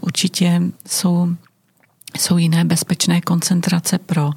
určitě 0.00 0.62
jsou 0.88 1.28
jsou 2.18 2.38
jiné 2.38 2.64
bezpečné 2.64 3.20
koncentrace 3.20 3.98
pro 3.98 4.30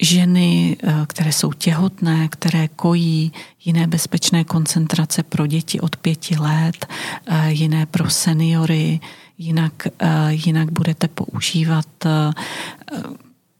ženy, 0.00 0.76
eh, 0.82 0.94
které 1.06 1.32
jsou 1.32 1.52
těhotné, 1.52 2.28
které 2.28 2.68
kojí, 2.68 3.32
jiné 3.64 3.86
bezpečné 3.86 4.44
koncentrace 4.44 5.22
pro 5.22 5.46
děti 5.46 5.80
od 5.80 5.96
pěti 5.96 6.36
let, 6.38 6.86
eh, 7.26 7.52
jiné 7.52 7.86
pro 7.86 8.10
seniory, 8.10 9.00
jinak, 9.38 9.86
eh, 9.86 10.32
jinak 10.32 10.72
budete 10.72 11.08
používat 11.08 11.86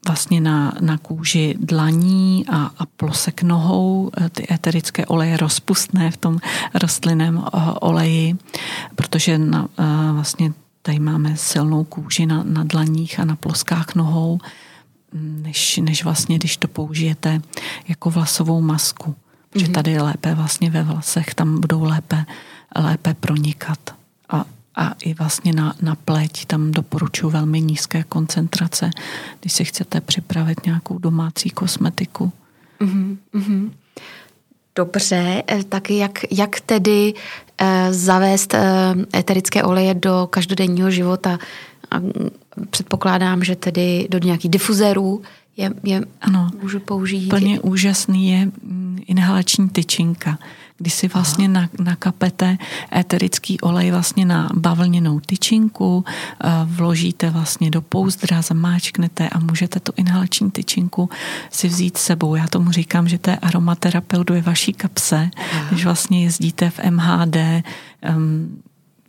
vlastně 0.07 0.41
na, 0.41 0.73
na 0.81 0.97
kůži 0.97 1.55
dlaní 1.59 2.45
a, 2.49 2.71
a 2.77 2.85
plosek 2.85 3.43
nohou 3.43 4.11
ty 4.31 4.47
eterické 4.53 5.05
oleje 5.05 5.37
rozpustné 5.37 6.11
v 6.11 6.17
tom 6.17 6.39
rostlinném 6.73 7.43
oleji, 7.81 8.35
protože 8.95 9.37
na, 9.37 9.67
vlastně 10.13 10.53
Tady 10.85 10.99
máme 10.99 11.37
silnou 11.37 11.83
kůži 11.83 12.25
na, 12.25 12.43
na 12.43 12.63
dlaních 12.63 13.19
a 13.19 13.25
na 13.25 13.35
ploskách 13.35 13.95
nohou, 13.95 14.39
než, 15.13 15.77
než 15.77 16.03
vlastně, 16.03 16.35
když 16.37 16.57
to 16.57 16.67
použijete 16.67 17.41
jako 17.87 18.09
vlasovou 18.09 18.61
masku. 18.61 19.15
Protože 19.49 19.65
mhm. 19.65 19.73
tady 19.73 20.01
lépe 20.01 20.35
vlastně 20.35 20.69
ve 20.69 20.83
vlasech, 20.83 21.33
tam 21.35 21.59
budou 21.59 21.83
lépe, 21.83 22.25
lépe 22.75 23.13
pronikat. 23.13 23.95
A, 24.75 24.95
i 25.03 25.13
vlastně 25.13 25.53
na, 25.53 25.75
na 25.81 25.95
pleť 25.95 26.45
tam 26.45 26.71
doporučuji 26.71 27.29
velmi 27.29 27.61
nízké 27.61 28.03
koncentrace, 28.03 28.89
když 29.39 29.53
si 29.53 29.65
chcete 29.65 30.01
připravit 30.01 30.65
nějakou 30.65 30.97
domácí 30.97 31.49
kosmetiku. 31.49 32.31
Mm-hmm. 32.81 33.71
Dobře, 34.75 35.43
eh, 35.47 35.63
tak 35.63 35.89
jak, 35.89 36.19
jak 36.31 36.59
tedy 36.59 37.13
eh, 37.57 37.93
zavést 37.93 38.53
eh, 38.53 38.61
eterické 39.15 39.63
oleje 39.63 39.93
do 39.93 40.27
každodenního 40.29 40.91
života? 40.91 41.39
A 41.91 42.01
předpokládám, 42.69 43.43
že 43.43 43.55
tedy 43.55 44.07
do 44.09 44.17
nějakých 44.17 44.51
difuzérů 44.51 45.21
je, 45.57 45.73
je 45.83 46.01
ano, 46.21 46.49
můžu 46.61 46.79
použít. 46.79 47.29
Plně 47.29 47.59
úžasný 47.59 48.31
je 48.31 48.45
mm, 48.45 48.99
inhalační 49.07 49.69
tyčinka 49.69 50.39
kdy 50.83 50.91
si 50.91 51.07
vlastně 51.07 51.47
na, 51.47 51.69
nakapete 51.79 52.57
éterický 52.95 53.61
olej 53.61 53.91
vlastně 53.91 54.25
na 54.25 54.49
bavlněnou 54.53 55.19
tyčinku, 55.19 56.05
eh, 56.07 56.49
vložíte 56.65 57.29
vlastně 57.29 57.71
do 57.71 57.81
pouzdra, 57.81 58.41
zamáčknete 58.41 59.29
a 59.29 59.39
můžete 59.39 59.79
tu 59.79 59.91
inhalační 59.95 60.51
tyčinku 60.51 61.09
si 61.51 61.67
vzít 61.67 61.97
s 61.97 62.03
sebou. 62.03 62.35
Já 62.35 62.47
tomu 62.47 62.71
říkám, 62.71 63.07
že 63.07 63.17
to 63.17 63.29
je 63.29 63.37
aromaterapeut 63.37 64.29
ve 64.29 64.41
vaší 64.41 64.73
kapse, 64.73 65.29
Aha. 65.51 65.67
když 65.71 65.85
vlastně 65.85 66.23
jezdíte 66.23 66.69
v 66.69 66.79
MHD, 66.89 67.63
um, 68.15 68.61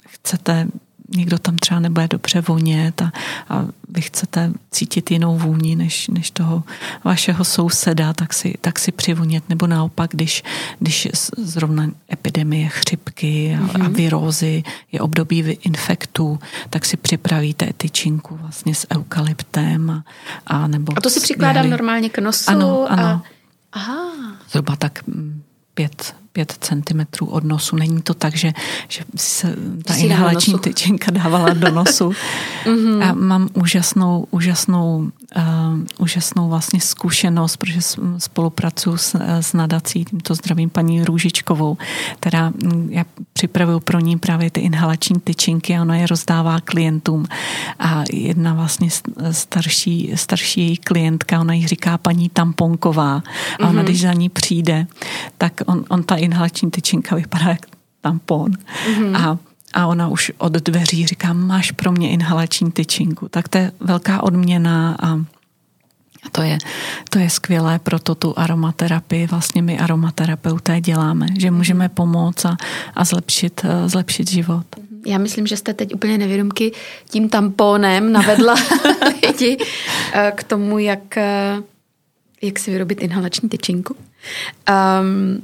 chcete 0.06 0.68
někdo 1.16 1.38
tam 1.38 1.56
třeba 1.56 1.80
nebude 1.80 2.08
dobře 2.08 2.40
vonět 2.40 3.02
a, 3.02 3.12
a 3.48 3.66
vy 3.94 4.00
chcete 4.00 4.52
cítit 4.70 5.10
jinou 5.10 5.38
vůni 5.38 5.76
než, 5.76 6.08
než 6.08 6.30
toho 6.30 6.62
vašeho 7.04 7.44
souseda, 7.44 8.12
tak 8.12 8.34
si, 8.34 8.54
tak 8.60 8.78
si 8.78 8.92
přivonět. 8.92 9.48
Nebo 9.48 9.66
naopak, 9.66 10.10
když, 10.10 10.42
když 10.78 11.08
zrovna 11.36 11.90
epidemie 12.12 12.68
chřipky 12.68 13.54
a, 13.54 13.62
mm-hmm. 13.62 13.70
a 13.74 13.78
mhm. 13.78 13.92
virózy 13.92 14.62
je 14.92 15.00
období 15.00 15.38
infektů, 15.40 16.38
tak 16.70 16.84
si 16.84 16.96
připravíte 16.96 17.72
tyčinku 17.76 18.36
vlastně 18.36 18.74
s 18.74 18.86
eukalyptem. 18.96 19.90
A, 19.90 20.04
a, 20.46 20.66
nebo 20.66 20.92
a 20.96 21.00
to 21.00 21.10
si 21.10 21.20
přikládám 21.20 21.70
normálně 21.70 22.08
k 22.08 22.18
nosu? 22.18 22.50
Ano, 22.50 22.86
ano. 22.90 23.02
A... 23.02 23.22
Aha. 23.72 24.12
Zhruba 24.50 24.76
tak 24.76 25.06
mm, 25.06 25.42
pět, 25.74 26.14
pět 26.34 26.54
centimetrů 26.60 27.26
od 27.26 27.44
nosu. 27.44 27.76
Není 27.76 28.02
to 28.02 28.14
tak, 28.14 28.36
že, 28.36 28.52
že 28.88 29.04
se 29.16 29.56
ta 29.84 29.94
inhalační 29.94 30.58
tyčinka 30.58 31.10
dávala 31.10 31.50
do 31.50 31.70
nosu. 31.70 32.12
mm-hmm. 32.64 33.02
A 33.08 33.12
mám 33.12 33.48
úžasnou, 33.54 34.26
úžasnou, 34.30 35.10
uh, 35.36 35.42
úžasnou 35.98 36.48
vlastně 36.48 36.80
zkušenost, 36.80 37.56
protože 37.56 37.80
spolupracuji 38.18 38.96
s, 38.96 39.14
s 39.20 39.52
nadací, 39.52 40.04
tímto 40.04 40.34
zdravím 40.34 40.70
paní 40.70 41.04
Růžičkovou, 41.04 41.76
která 42.20 42.48
mm, 42.48 42.88
já 42.90 43.04
připravuju 43.32 43.80
pro 43.80 44.00
ní 44.00 44.18
právě 44.18 44.50
ty 44.50 44.60
inhalační 44.60 45.20
tyčinky 45.20 45.76
a 45.76 45.82
ona 45.82 45.96
je 45.96 46.06
rozdává 46.06 46.60
klientům. 46.60 47.26
A 47.78 48.04
jedna 48.12 48.54
vlastně 48.54 48.88
starší, 49.30 50.12
starší 50.14 50.60
její 50.60 50.76
klientka, 50.76 51.40
ona 51.40 51.54
jí 51.54 51.66
říká 51.66 51.98
paní 51.98 52.28
Tamponková. 52.28 53.22
A 53.60 53.68
ona, 53.68 53.72
mm-hmm. 53.72 53.84
když 53.84 54.00
za 54.00 54.12
ní 54.12 54.28
přijde, 54.28 54.86
tak 55.38 55.52
on, 55.66 55.84
on 55.88 56.02
ta 56.02 56.16
inhalační 56.16 56.70
tyčinka 56.70 57.16
vypadá 57.16 57.48
jak 57.48 57.66
tampon. 58.00 58.50
Mm-hmm. 58.52 59.16
A 59.16 59.38
a 59.74 59.86
ona 59.86 60.08
už 60.08 60.32
od 60.38 60.52
dveří 60.52 61.06
říká, 61.06 61.32
máš 61.32 61.70
pro 61.70 61.92
mě 61.92 62.10
inhalační 62.10 62.72
tyčinku. 62.72 63.28
Tak 63.28 63.48
to 63.48 63.58
je 63.58 63.72
velká 63.80 64.22
odměna 64.22 64.96
a 65.02 65.20
to 66.32 66.42
je, 66.42 66.58
to 67.10 67.18
je 67.18 67.30
skvělé, 67.30 67.78
proto 67.78 68.14
tu 68.14 68.38
aromaterapii 68.38 69.26
vlastně 69.26 69.62
my 69.62 69.78
aromaterapeuté 69.78 70.80
děláme, 70.80 71.26
že 71.38 71.50
mhm. 71.50 71.58
můžeme 71.58 71.88
pomoct 71.88 72.44
a, 72.44 72.56
a 72.94 73.04
zlepšit, 73.04 73.60
eh, 73.64 73.88
zlepšit 73.88 74.30
život. 74.30 74.66
Já 75.06 75.18
myslím, 75.18 75.46
že 75.46 75.56
jste 75.56 75.74
teď 75.74 75.94
úplně 75.94 76.18
nevědomky 76.18 76.72
tím 77.10 77.28
tamponem 77.28 78.12
navedla 78.12 78.54
lidi 79.26 79.58
eh, 80.12 80.32
k 80.36 80.44
tomu, 80.44 80.78
jak, 80.78 81.16
eh, 81.16 81.56
jak 82.42 82.58
si 82.58 82.70
vyrobit 82.70 83.02
inhalační 83.02 83.48
tyčinku. 83.48 83.96
Um, 85.00 85.42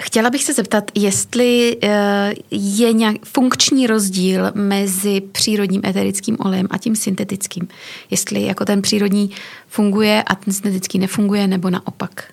Chtěla 0.00 0.30
bych 0.30 0.44
se 0.44 0.54
zeptat, 0.54 0.90
jestli 0.94 1.76
eh, 1.82 2.34
je 2.50 2.92
nějak 2.92 3.16
funkční 3.24 3.86
rozdíl 3.86 4.52
mezi 4.54 5.20
přírodním 5.20 5.82
eterickým 5.84 6.36
olejem 6.40 6.66
a 6.70 6.78
tím 6.78 6.96
syntetickým. 6.96 7.68
Jestli 8.10 8.42
jako 8.42 8.64
ten 8.64 8.82
přírodní 8.82 9.30
funguje 9.68 10.22
a 10.22 10.34
ten 10.34 10.54
syntetický 10.54 10.98
nefunguje, 10.98 11.46
nebo 11.46 11.70
naopak. 11.70 12.24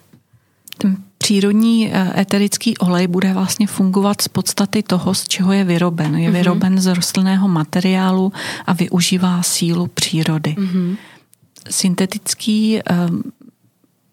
Ten 0.77 0.97
přírodní 1.17 1.91
eh, 1.93 2.21
eterický 2.21 2.77
olej 2.77 3.07
bude 3.07 3.33
vlastně 3.33 3.67
fungovat 3.67 4.21
z 4.21 4.27
podstaty 4.27 4.83
toho, 4.83 5.13
z 5.13 5.27
čeho 5.27 5.53
je 5.53 5.63
vyroben. 5.63 6.15
Je 6.15 6.29
mm-hmm. 6.29 6.33
vyroben 6.33 6.81
z 6.81 6.85
rostlinného 6.85 7.47
materiálu 7.47 8.33
a 8.65 8.73
využívá 8.73 9.43
sílu 9.43 9.87
přírody. 9.87 10.55
Mm-hmm. 10.57 10.97
Syntetický 11.69 12.79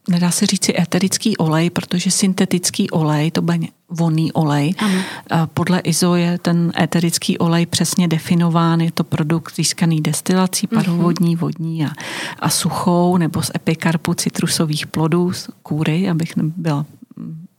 nedá 0.08 0.30
se 0.30 0.46
říci 0.46 0.80
eterický 0.80 1.36
olej, 1.36 1.70
protože 1.70 2.10
syntetický 2.10 2.90
olej, 2.90 3.30
to 3.30 3.42
bude 3.42 3.58
vonný 3.88 4.32
olej. 4.32 4.74
Ano. 4.78 4.98
Podle 5.54 5.80
ISO 5.80 6.14
je 6.14 6.38
ten 6.38 6.72
eterický 6.78 7.38
olej 7.38 7.66
přesně 7.66 8.08
definován, 8.08 8.80
je 8.80 8.92
to 8.92 9.04
produkt 9.04 9.56
získaný 9.56 10.00
destilací, 10.00 10.68
mhm. 10.70 10.82
parovodní, 10.82 11.36
vodní 11.36 11.86
a, 11.86 11.90
a 12.38 12.50
suchou, 12.50 13.16
nebo 13.16 13.42
z 13.42 13.50
epikarpu 13.54 14.14
citrusových 14.14 14.86
plodů, 14.86 15.32
z 15.32 15.48
kůry, 15.62 16.08
abych 16.08 16.32
byla 16.36 16.86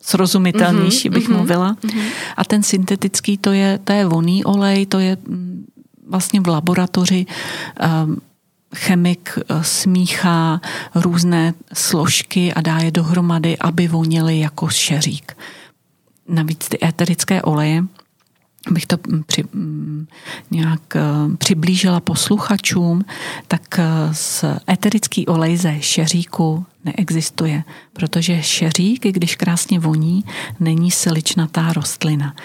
srozumitelnější, 0.02 1.10
mm-hmm, 1.10 1.14
bych 1.14 1.30
mm-hmm, 1.30 1.36
mluvila. 1.36 1.74
Mm-hmm. 1.74 2.10
A 2.38 2.44
ten 2.44 2.64
syntetický, 2.64 3.38
to 3.38 3.52
je, 3.52 3.80
to 3.84 3.94
je 3.94 4.06
voný 4.06 4.46
olej, 4.46 4.86
to 4.86 5.00
je 5.00 5.18
mm, 5.28 5.66
vlastně 6.10 6.42
v 6.42 6.48
laboratoři 6.48 7.26
um, 7.26 8.18
chemik 8.76 9.40
eh, 9.40 9.64
smíchá 9.64 10.62
různé 10.96 11.54
složky 11.74 12.54
a 12.54 12.62
dá 12.62 12.78
je 12.78 12.92
dohromady, 12.92 13.58
aby 13.58 13.88
voněly 13.88 14.40
jako 14.40 14.70
šeřík. 14.70 15.38
Navíc 16.28 16.70
ty 16.70 16.86
éterické 16.86 17.42
oleje, 17.42 17.84
bych 18.72 18.86
to 18.86 18.98
při, 19.26 19.44
mm, 19.54 20.08
nějak 20.52 20.96
eh, 20.96 21.02
přiblížila 21.38 22.00
posluchačům, 22.00 23.06
tak 23.48 23.80
z 24.12 24.44
eh, 24.44 24.60
eterický 24.70 25.28
olej 25.28 25.58
ze 25.58 25.82
šeříku 25.82 26.66
neexistuje, 26.86 27.64
protože 27.94 28.44
šeřík, 28.44 29.04
když 29.04 29.36
krásně 29.36 29.80
voní, 29.80 30.24
není 30.60 30.92
siličnatá 30.92 31.74
rostlina 31.74 32.36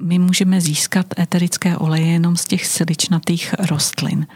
my 0.00 0.18
můžeme 0.18 0.60
získat 0.60 1.06
eterické 1.18 1.76
oleje 1.76 2.06
jenom 2.06 2.36
z 2.36 2.44
těch 2.44 2.66
siličnatých 2.66 3.54
rostlin. 3.58 4.26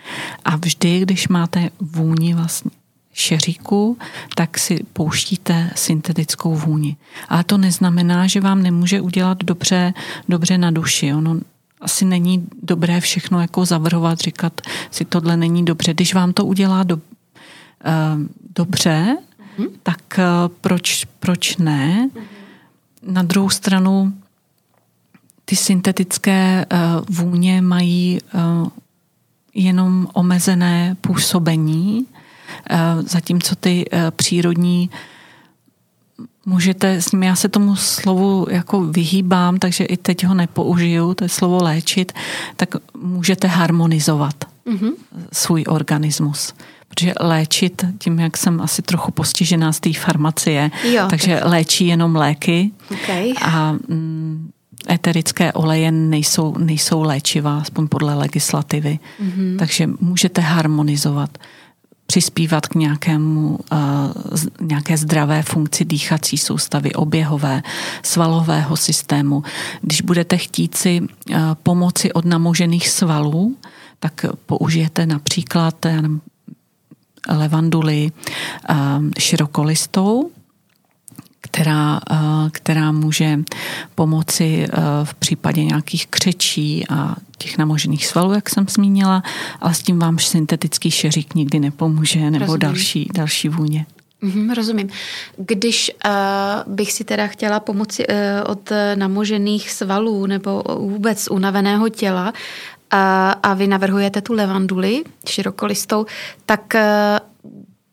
A 0.45 0.57
vždy, 0.57 1.01
když 1.01 1.29
máte 1.29 1.71
vůni 1.81 2.35
vlastně 2.35 2.71
šeříku, 3.13 3.99
tak 4.35 4.59
si 4.59 4.85
pouštíte 4.93 5.71
syntetickou 5.75 6.55
vůni. 6.55 6.97
Ale 7.29 7.45
to 7.45 7.59
neznamená, 7.59 8.27
že 8.27 8.41
vám 8.41 8.63
nemůže 8.63 9.01
udělat 9.01 9.45
dobře, 9.45 9.95
dobře 10.29 10.59
na 10.59 10.71
duši. 10.71 11.15
Ono 11.15 11.41
asi 11.81 12.05
není 12.05 12.47
dobré 12.63 13.01
všechno 13.01 13.41
jako 13.41 13.65
zavrhovat, 13.65 14.21
říkat 14.21 14.61
si 14.91 15.05
tohle 15.05 15.37
není 15.37 15.65
dobře. 15.65 15.95
Když 15.95 16.15
vám 16.15 16.33
to 16.33 16.45
udělá 16.45 16.83
do, 16.83 16.97
uh, 16.97 17.03
dobře, 18.55 19.17
mm-hmm. 19.59 19.69
tak 19.83 20.01
uh, 20.19 20.55
proč, 20.61 21.07
proč 21.21 21.57
ne? 21.57 22.09
Mm-hmm. 22.15 23.13
Na 23.13 23.23
druhou 23.23 23.51
stranu 23.51 24.13
ty 25.45 25.57
syntetické 25.57 26.67
uh, 26.73 27.05
vůně 27.17 27.63
mají 27.63 28.19
uh, 28.35 28.69
jenom 29.55 30.09
omezené 30.13 30.97
působení, 31.01 32.07
uh, 32.71 33.03
zatímco 33.07 33.55
ty 33.55 33.85
přírodní 34.17 34.91
můžete 36.47 37.03
s 37.03 37.13
nimi, 37.13 37.27
já 37.27 37.37
se 37.37 37.49
tomu 37.49 37.77
slovu 37.77 38.47
jako 38.51 38.81
vyhýbám, 38.81 39.59
takže 39.59 39.85
i 39.85 39.97
teď 39.97 40.27
ho 40.27 40.35
nepoužiju, 40.35 41.15
to 41.15 41.25
je 41.25 41.29
slovo 41.29 41.63
léčit, 41.63 42.13
tak 42.57 42.69
můžete 43.03 43.47
harmonizovat 43.47 44.35
mm-hmm. 44.67 44.93
svůj 45.33 45.65
organismus. 45.69 46.55
Protože 46.89 47.13
léčit, 47.21 47.85
tím 47.99 48.21
jak 48.21 48.37
jsem 48.37 48.61
asi 48.61 48.83
trochu 48.83 49.13
postižená 49.13 49.73
z 49.73 49.81
té 49.81 49.93
farmacie, 49.93 50.71
jo, 50.85 51.07
takže 51.11 51.35
tak. 51.35 51.51
léčí 51.51 51.87
jenom 51.87 52.17
léky 52.17 52.71
okay. 52.93 53.33
a 53.43 53.73
mm, 53.73 54.51
eterické 54.91 55.53
oleje 55.53 55.93
nejsou, 55.93 56.59
nejsou 56.59 57.03
léčiva, 57.03 57.59
aspoň 57.59 57.89
podle 57.89 58.15
legislativy. 58.15 58.99
Mm-hmm. 59.23 59.59
Takže 59.59 59.87
můžete 60.01 60.41
harmonizovat, 60.41 61.39
přispívat 62.07 62.67
k 62.67 62.75
nějakému, 62.75 63.59
uh, 63.73 63.79
nějaké 64.61 64.97
zdravé 64.97 65.43
funkci 65.43 65.85
dýchací 65.85 66.39
soustavy, 66.39 66.93
oběhové, 66.93 67.63
svalového 68.03 68.77
systému. 68.77 69.43
Když 69.81 70.01
budete 70.01 70.37
chtít 70.37 70.77
si 70.77 71.01
uh, 71.01 71.37
pomoci 71.63 72.13
od 72.13 72.25
namožených 72.25 72.89
svalů, 72.89 73.57
tak 74.01 74.27
použijete 74.47 75.07
například 75.07 75.85
nevím, 75.85 76.21
levanduly 77.29 78.13
uh, 78.71 78.77
širokolistou, 79.19 80.31
která, 81.55 82.01
eh, 82.11 82.17
která 82.51 82.93
může 82.93 83.39
pomoci 83.95 84.67
eh, 84.67 84.77
v 85.05 85.15
případě 85.15 85.65
nějakých 85.65 86.07
křečí 86.07 86.85
a 86.89 87.17
těch 87.39 87.59
namožených 87.59 88.07
svalů, 88.07 88.33
jak 88.33 88.51
jsem 88.51 88.67
zmínila, 88.69 89.23
ale 89.61 89.75
s 89.75 89.83
tím 89.83 89.99
vám 89.99 90.19
syntetický 90.19 90.91
šeřík 90.91 91.35
nikdy 91.35 91.61
nepomůže 91.61 92.31
nebo 92.31 92.45
rozumím. 92.45 92.61
další, 92.61 93.09
další 93.15 93.49
vůně. 93.49 93.87
Mm, 94.21 94.51
rozumím. 94.51 94.89
Když 95.37 95.91
uh, 96.07 96.75
bych 96.75 96.93
si 96.93 97.05
teda 97.05 97.27
chtěla 97.27 97.61
pomoci 97.61 98.07
uh, 98.07 98.15
od 98.47 98.73
namožených 98.95 99.71
svalů 99.71 100.27
nebo 100.27 100.63
vůbec 100.79 101.29
unaveného 101.31 101.89
těla 101.89 102.25
uh, 102.25 102.99
a 103.43 103.55
vy 103.55 103.67
navrhujete 103.67 104.21
tu 104.23 104.33
levanduli 104.33 105.05
širokolistou, 105.29 106.07
tak 106.47 106.75
uh, 106.75 106.81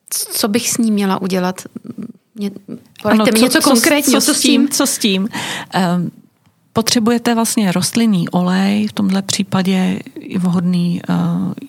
co 0.10 0.48
bych 0.48 0.70
s 0.70 0.78
ní 0.78 0.92
měla 0.92 1.22
udělat? 1.22 1.62
Mě, 2.36 2.52
ano, 3.04 3.26
mi 3.26 3.32
co, 3.32 3.44
něco 3.44 3.62
konkrétního. 3.62 4.22
Co, 4.22 4.34
co, 4.34 4.40
s 4.40 4.42
tím? 4.42 4.70
Co 4.70 4.88
s 4.88 4.98
tím? 4.98 5.22
Um, 5.22 6.12
potřebujete 6.74 7.36
vlastně 7.36 7.72
rostlinný 7.72 8.30
olej, 8.30 8.88
v 8.88 8.94
tomhle 8.94 9.22
případě 9.22 10.00
i 10.16 10.38
vhodný 10.38 11.02
uh, 11.10 11.16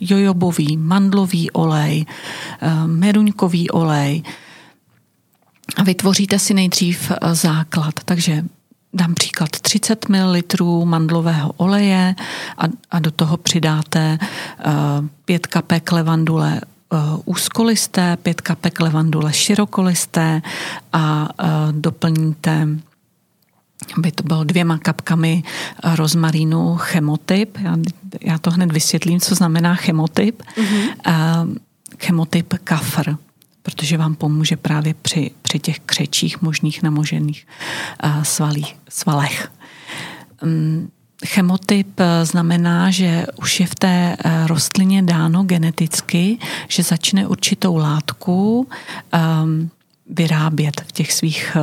jojobový, 0.00 0.76
mandlový 0.76 1.50
olej, 1.50 2.06
uh, 2.62 2.86
meruňkový 2.86 3.70
olej 3.70 4.22
a 5.76 5.82
vytvoříte 5.82 6.38
si 6.38 6.54
nejdřív 6.54 7.10
uh, 7.10 7.32
základ. 7.32 7.94
Takže 8.04 8.44
dám 8.94 9.14
příklad 9.14 9.50
30 9.50 10.08
ml 10.08 10.84
mandlového 10.84 11.52
oleje 11.56 12.14
a, 12.58 12.64
a 12.90 12.98
do 12.98 13.10
toho 13.10 13.36
přidáte 13.36 14.18
uh, 14.20 14.72
pět 15.24 15.46
kapek 15.46 15.92
levandule 15.92 16.60
úzkolisté, 17.24 18.16
pět 18.16 18.40
kapek 18.40 18.80
levandule 18.80 19.32
širokolisté 19.32 20.42
a 20.92 21.28
uh, 21.44 21.72
doplníte 21.72 22.68
aby 23.98 24.12
to 24.12 24.22
bylo 24.22 24.44
dvěma 24.44 24.78
kapkami 24.78 25.42
rozmarínu 25.94 26.76
chemotyp. 26.76 27.58
Já, 27.58 27.76
já 28.20 28.38
to 28.38 28.50
hned 28.50 28.72
vysvětlím, 28.72 29.20
co 29.20 29.34
znamená 29.34 29.74
chemotyp. 29.74 30.42
Mm-hmm. 30.42 31.56
Chemotyp 31.98 32.54
kafr, 32.64 33.16
protože 33.62 33.96
vám 33.96 34.14
pomůže 34.14 34.56
právě 34.56 34.94
při, 34.94 35.30
při 35.42 35.58
těch 35.58 35.80
křečích 35.80 36.42
možných 36.42 36.82
namožených 36.82 37.46
svalích, 38.22 38.76
svalech. 38.88 39.52
Chemotyp 41.24 42.00
eh, 42.00 42.26
znamená, 42.26 42.90
že 42.90 43.26
už 43.36 43.60
je 43.60 43.66
v 43.66 43.74
té 43.74 44.16
eh, 44.16 44.46
rostlině 44.46 45.02
dáno 45.02 45.42
geneticky, 45.42 46.38
že 46.68 46.82
začne 46.82 47.26
určitou 47.26 47.76
látku 47.76 48.68
um, 49.14 49.70
vyrábět 50.10 50.80
v 50.80 50.92
těch 50.92 51.12
svých 51.12 51.56
uh, 51.56 51.62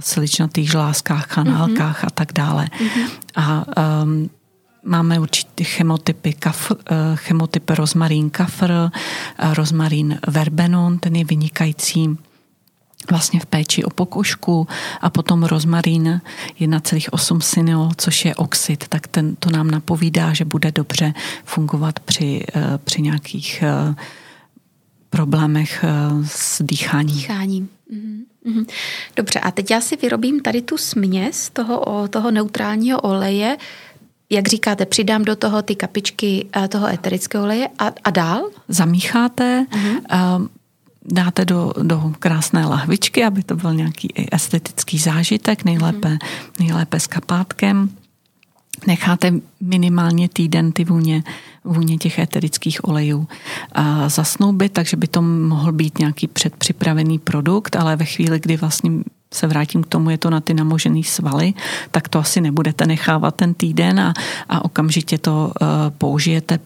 siličnatých 0.00 0.70
žlázkách, 0.70 1.26
kanálkách 1.26 2.02
mm-hmm. 2.02 2.06
a 2.06 2.10
tak 2.10 2.32
dále. 2.32 2.64
Mm-hmm. 2.64 3.10
A 3.34 3.64
um, 4.02 4.30
máme 4.84 5.20
určitě 5.20 5.64
chemotypy, 5.64 6.32
kaf, 6.32 6.72
chemotyp 7.14 7.70
rozmarín 7.70 8.30
kafr, 8.30 8.72
rozmarín 9.38 10.18
verbenon, 10.28 10.98
ten 10.98 11.16
je 11.16 11.24
vynikající 11.24 12.18
vlastně 13.10 13.40
v 13.40 13.46
péči 13.46 13.84
o 13.84 13.90
pokožku 13.90 14.68
a 15.00 15.10
potom 15.10 15.42
rozmarín 15.42 16.20
1,8 16.60 17.40
synol, 17.40 17.90
což 17.96 18.24
je 18.24 18.34
oxid, 18.34 18.88
tak 18.88 19.06
ten, 19.06 19.36
to 19.36 19.50
nám 19.50 19.70
napovídá, 19.70 20.32
že 20.32 20.44
bude 20.44 20.72
dobře 20.72 21.14
fungovat 21.44 22.00
při, 22.00 22.44
eh, 22.54 22.78
při 22.84 23.02
nějakých 23.02 23.62
eh, 23.62 23.94
problémech 25.10 25.84
eh, 25.84 25.88
s 26.26 26.62
dýcháním. 26.62 27.16
Dýchání. 27.16 27.68
Mm-hmm. 27.92 28.66
Dobře, 29.16 29.40
a 29.40 29.50
teď 29.50 29.70
já 29.70 29.80
si 29.80 29.96
vyrobím 29.96 30.40
tady 30.40 30.62
tu 30.62 30.78
směs 30.78 31.50
toho, 31.50 32.08
toho 32.10 32.30
neutrálního 32.30 33.00
oleje, 33.00 33.56
jak 34.30 34.48
říkáte, 34.48 34.86
přidám 34.86 35.24
do 35.24 35.36
toho 35.36 35.62
ty 35.62 35.74
kapičky 35.74 36.46
toho 36.68 36.86
eterického 36.86 37.44
oleje 37.44 37.68
a, 37.78 37.92
a 38.04 38.10
dál? 38.10 38.50
Zamícháte, 38.68 39.66
mm-hmm 39.70 40.48
dáte 41.04 41.44
do, 41.44 41.72
do 41.82 42.12
krásné 42.18 42.66
lahvičky, 42.66 43.24
aby 43.24 43.42
to 43.42 43.56
byl 43.56 43.74
nějaký 43.74 44.08
estetický 44.32 44.98
zážitek, 44.98 45.64
nejlépe, 45.64 46.08
mm. 46.08 46.18
nejlépe 46.60 47.00
s 47.00 47.06
kapátkem. 47.06 47.90
Necháte 48.86 49.32
minimálně 49.60 50.28
týden 50.28 50.72
ty 50.72 50.84
vůně, 50.84 51.22
vůně 51.64 51.98
těch 51.98 52.18
eterických 52.18 52.88
olejů 52.88 53.28
a 53.72 54.08
zasnoubit, 54.08 54.72
takže 54.72 54.96
by 54.96 55.06
to 55.06 55.22
mohl 55.22 55.72
být 55.72 55.98
nějaký 55.98 56.26
předpřipravený 56.26 57.18
produkt, 57.18 57.76
ale 57.76 57.96
ve 57.96 58.04
chvíli, 58.04 58.40
kdy 58.40 58.56
vlastně 58.56 58.90
se 59.34 59.46
vrátím 59.46 59.82
k 59.82 59.86
tomu, 59.86 60.10
je 60.10 60.18
to 60.18 60.30
na 60.30 60.40
ty 60.40 60.54
namožený 60.54 61.04
svaly, 61.04 61.54
tak 61.90 62.08
to 62.08 62.18
asi 62.18 62.40
nebudete 62.40 62.86
nechávat 62.86 63.34
ten 63.34 63.54
týden 63.54 64.00
a, 64.00 64.14
a 64.48 64.64
okamžitě 64.64 65.18
to 65.18 65.52
uh, 65.60 65.68
použijete, 65.98 66.58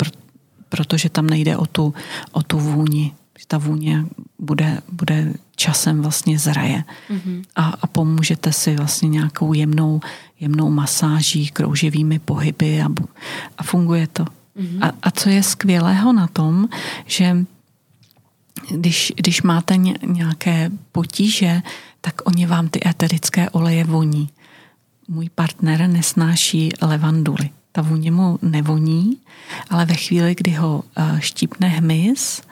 protože 0.68 1.08
tam 1.08 1.26
nejde 1.26 1.56
o 1.56 1.66
tu, 1.66 1.94
o 2.32 2.42
tu 2.42 2.58
vůni 2.58 3.12
ta 3.46 3.58
vůně 3.58 4.04
bude, 4.38 4.80
bude 4.92 5.34
časem 5.56 6.02
vlastně 6.02 6.38
zraje. 6.38 6.84
Mm-hmm. 7.10 7.42
A, 7.56 7.64
a 7.82 7.86
pomůžete 7.86 8.52
si 8.52 8.76
vlastně 8.76 9.08
nějakou 9.08 9.52
jemnou, 9.52 10.00
jemnou 10.40 10.70
masáží, 10.70 11.48
krouživými 11.48 12.18
pohyby 12.18 12.82
a, 12.82 12.88
a 13.58 13.62
funguje 13.62 14.06
to. 14.06 14.24
Mm-hmm. 14.24 14.78
A, 14.86 14.92
a 15.02 15.10
co 15.10 15.28
je 15.28 15.42
skvělého 15.42 16.12
na 16.12 16.26
tom, 16.26 16.68
že 17.06 17.36
když, 18.70 19.12
když 19.16 19.42
máte 19.42 19.76
nějaké 20.06 20.70
potíže, 20.92 21.62
tak 22.00 22.14
oni 22.24 22.46
vám 22.46 22.68
ty 22.68 22.80
eterické 22.88 23.50
oleje 23.50 23.84
voní. 23.84 24.28
Můj 25.08 25.28
partner 25.28 25.88
nesnáší 25.88 26.68
levanduly. 26.82 27.50
Ta 27.72 27.82
vůně 27.82 28.10
mu 28.10 28.38
nevoní, 28.42 29.16
ale 29.70 29.84
ve 29.84 29.94
chvíli, 29.94 30.34
kdy 30.34 30.50
ho 30.50 30.84
eh, 30.96 31.16
štípne 31.20 31.68
hmyz, 31.68 32.42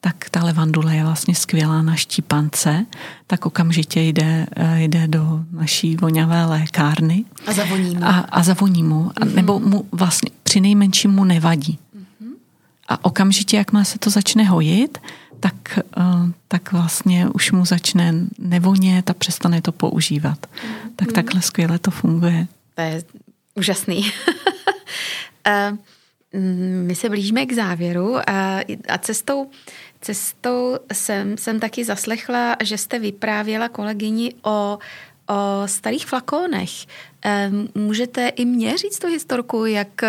tak 0.00 0.30
ta 0.30 0.44
levandule 0.44 0.96
je 0.96 1.04
vlastně 1.04 1.34
skvělá 1.34 1.82
na 1.82 1.96
štípance, 1.96 2.86
tak 3.26 3.46
okamžitě 3.46 4.00
jde, 4.00 4.46
eh, 4.56 4.82
jde 4.82 5.08
do 5.08 5.44
naší 5.52 5.96
voňavé 5.96 6.44
lékárny. 6.44 7.24
A 7.46 7.52
zavoní 7.52 7.96
mu. 7.96 8.04
A, 8.04 8.10
a 8.10 8.42
zavoní 8.42 8.82
mu. 8.82 9.04
Mm-hmm. 9.04 9.34
Nebo 9.34 9.60
mu 9.60 9.88
vlastně 9.92 10.30
při 10.42 10.60
nejmenším 10.60 11.10
mu 11.10 11.24
nevadí. 11.24 11.78
Mm-hmm. 11.96 12.32
A 12.88 13.04
okamžitě, 13.04 13.56
jakmile 13.56 13.84
se 13.84 13.98
to 13.98 14.10
začne 14.10 14.44
hojit, 14.44 14.98
tak, 15.40 15.78
eh, 15.78 16.02
tak 16.48 16.72
vlastně 16.72 17.28
už 17.28 17.52
mu 17.52 17.64
začne 17.64 18.14
nevonět 18.38 19.10
a 19.10 19.14
přestane 19.14 19.62
to 19.62 19.72
používat. 19.72 20.38
Mm-hmm. 20.46 20.90
Tak 20.96 21.12
takhle 21.12 21.42
skvěle 21.42 21.78
to 21.78 21.90
funguje. 21.90 22.46
To 22.74 22.80
je 22.80 23.02
úžasný. 23.54 24.10
Eh, 25.46 25.72
my 26.82 26.94
se 26.94 27.08
blížíme 27.08 27.46
k 27.46 27.52
závěru 27.52 28.16
a 28.88 28.98
cestou, 28.98 29.50
cestou 30.00 30.76
jsem, 30.92 31.38
jsem 31.38 31.60
taky 31.60 31.84
zaslechla, 31.84 32.56
že 32.62 32.78
jste 32.78 32.98
vyprávěla 32.98 33.68
kolegyni 33.68 34.34
o 34.42 34.78
o 35.30 35.62
starých 35.66 36.06
flakónech. 36.06 36.70
Můžete 37.74 38.28
i 38.28 38.44
mě 38.44 38.78
říct 38.78 38.98
tu 38.98 39.06
historku, 39.06 39.64
jak 39.64 40.02
eh, 40.02 40.08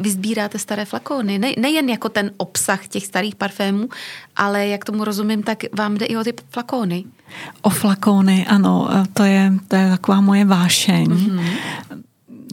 vy 0.00 0.10
sbíráte 0.10 0.58
staré 0.58 0.84
flakóny? 0.84 1.38
Ne, 1.38 1.48
nejen 1.58 1.88
jako 1.88 2.08
ten 2.08 2.30
obsah 2.36 2.88
těch 2.88 3.06
starých 3.06 3.34
parfémů, 3.34 3.88
ale 4.36 4.66
jak 4.66 4.84
tomu 4.84 5.04
rozumím, 5.04 5.42
tak 5.42 5.58
vám 5.72 5.94
jde 5.94 6.06
i 6.06 6.16
o 6.16 6.24
ty 6.24 6.34
flakóny. 6.50 7.04
O 7.62 7.70
flakóny, 7.70 8.46
ano, 8.46 8.88
to 9.12 9.22
je, 9.22 9.52
to 9.68 9.76
je 9.76 9.90
taková 9.90 10.20
moje 10.20 10.44
vášeň. 10.44 11.06
Mm-hmm. 11.06 11.50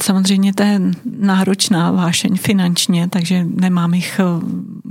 Samozřejmě 0.03 0.53
to 0.53 0.63
je 0.63 0.81
náročná 1.17 1.91
vášeň 1.91 2.37
finančně, 2.37 3.09
takže 3.09 3.43
nemám 3.43 3.93
jich 3.93 4.19
eh, 4.19 4.23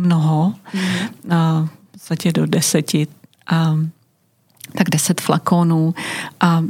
mnoho, 0.00 0.54
mm-hmm. 0.74 1.34
a 1.36 1.68
v 1.88 1.92
podstatě 1.92 2.32
do 2.32 2.46
deseti. 2.46 3.06
A 3.50 3.76
tak 4.74 4.90
deset 4.90 5.20
flakónů 5.20 5.94
a 6.40 6.62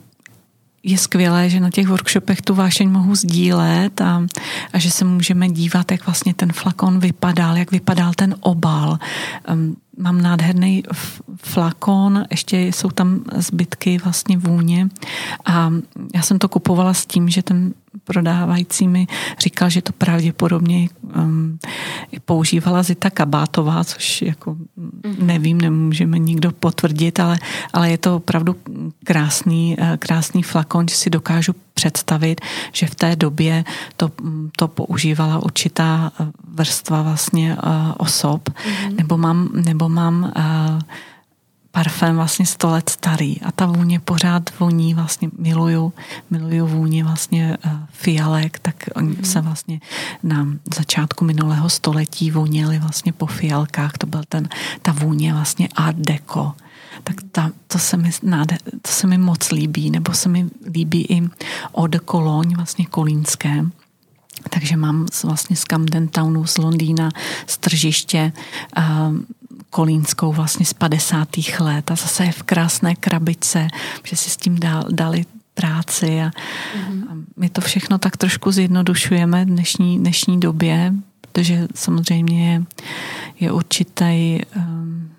je 0.83 0.99
skvělé, 0.99 1.51
že 1.51 1.61
na 1.61 1.71
těch 1.71 1.88
workshopech 1.88 2.43
tu 2.43 2.55
vášeň 2.55 2.90
mohu 2.90 3.14
sdílet 3.14 4.01
a, 4.01 4.27
a 4.73 4.79
že 4.79 4.90
se 4.90 5.05
můžeme 5.05 5.49
dívat, 5.49 5.93
jak 5.93 6.07
vlastně 6.07 6.35
ten 6.35 6.53
flakon 6.53 6.99
vypadal, 6.99 7.57
jak 7.57 7.71
vypadal 7.71 8.12
ten 8.16 8.35
obal. 8.40 8.99
Um, 9.53 9.77
mám 10.01 10.21
nádherný 10.21 10.83
flakon, 11.43 12.25
ještě 12.31 12.61
jsou 12.61 12.91
tam 12.91 13.21
zbytky 13.37 13.99
vlastně 13.99 14.39
vůně 14.39 14.89
a 15.45 15.71
já 16.15 16.23
jsem 16.23 16.39
to 16.39 16.49
kupovala 16.49 16.95
s 16.95 17.07
tím, 17.07 17.29
že 17.29 17.43
ten 17.43 17.75
prodávající 18.05 18.89
mi 18.89 19.07
říkal, 19.39 19.71
že 19.71 19.83
to 19.83 19.93
pravděpodobně 19.93 20.89
um, 21.17 21.59
používala 22.25 22.83
Zita 22.83 23.11
Kabátová, 23.11 23.85
což 23.85 24.23
jako 24.23 24.55
mm-hmm. 24.55 25.23
nevím, 25.23 25.61
nemůžeme 25.61 26.19
nikdo 26.19 26.53
potvrdit, 26.53 27.21
ale, 27.21 27.39
ale 27.73 27.91
je 27.91 27.99
to 27.99 28.17
opravdu 28.17 28.57
krásný, 29.05 29.77
eh, 29.79 29.97
krásný 29.97 30.43
flakon, 30.43 30.89
že 30.89 30.95
si 30.95 31.11
dokážu 31.11 31.53
představit, 31.81 32.40
že 32.73 32.87
v 32.87 32.95
té 32.95 33.16
době 33.16 33.64
to, 33.97 34.11
to 34.57 34.69
používala 34.69 35.43
určitá 35.43 36.12
eh, 36.12 36.27
vrstva 36.55 37.03
vlastně 37.03 37.57
uh, 37.57 37.73
osob, 37.99 38.49
mm-hmm. 38.49 38.97
nebo 38.97 39.16
mám, 39.16 39.49
nebo 39.53 39.88
mám 39.88 40.33
uh, 40.37 40.81
parfém 41.71 42.16
vlastně 42.16 42.47
100 42.47 42.71
let 42.71 42.88
starý 42.88 43.40
a 43.40 43.53
ta 43.53 43.66
vůně 43.66 44.01
pořád 44.01 44.59
voní, 44.59 44.95
vlastně 44.95 45.31
miluju, 45.38 45.93
miluju 46.31 46.66
vůně 46.66 47.05
vlastně 47.05 47.57
fialek, 47.90 48.59
tak 48.59 48.75
oni 48.95 49.16
mm. 49.16 49.25
se 49.25 49.40
vlastně 49.40 49.81
na 50.23 50.47
začátku 50.77 51.25
minulého 51.25 51.69
století 51.69 52.31
voněli 52.31 52.79
vlastně 52.79 53.12
po 53.12 53.27
fialkách, 53.27 53.99
to 53.99 54.07
byl 54.07 54.23
ten, 54.29 54.49
ta 54.83 54.93
vůně 54.93 55.33
vlastně 55.33 55.69
art 55.77 55.97
deco, 55.97 56.53
tak 57.05 57.16
ta, 57.33 57.50
to, 57.66 57.79
se 57.79 57.96
mi, 57.96 58.11
náde, 58.22 58.59
to 58.83 58.90
se 58.90 59.07
mi 59.07 59.18
moc 59.18 59.50
líbí, 59.50 59.90
nebo 59.90 60.12
se 60.12 60.29
mi 60.29 60.46
líbí 60.74 61.07
i 61.09 61.29
od 61.72 61.96
Koloň, 61.96 62.55
vlastně 62.57 62.87
kolínské, 62.87 63.64
takže 64.50 64.76
mám 64.76 65.07
vlastně 65.24 65.57
z 65.57 65.64
Camden 65.64 66.09
Townu 66.09 66.46
z 66.46 66.59
Londýna 66.59 67.11
z 67.46 67.59
tržiště 67.59 68.33
kolínskou 69.70 70.33
vlastně 70.33 70.66
z 70.66 70.72
50. 70.72 71.29
let 71.61 71.90
a 71.90 71.94
zase 71.94 72.24
je 72.24 72.33
v 72.33 72.42
krásné 72.42 72.94
krabice, 72.94 73.68
že 74.05 74.16
si 74.16 74.31
s 74.31 74.37
tím 74.37 74.59
dal, 74.59 74.85
dali 74.90 75.24
práci 75.55 76.20
a, 76.20 76.31
mm-hmm. 76.31 77.05
a 77.11 77.12
my 77.37 77.48
to 77.48 77.61
všechno 77.61 77.98
tak 77.98 78.16
trošku 78.16 78.53
zjednodušujeme 78.53 79.44
v 79.44 79.48
dnešní, 79.48 79.98
dnešní 79.98 80.40
době, 80.40 80.94
protože 81.20 81.68
samozřejmě 81.74 82.53
je, 82.53 82.62
je 83.40 83.53
určitý 83.53 84.40
um, 84.57 85.11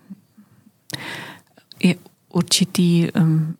je 1.83 1.95
určitý 2.29 3.07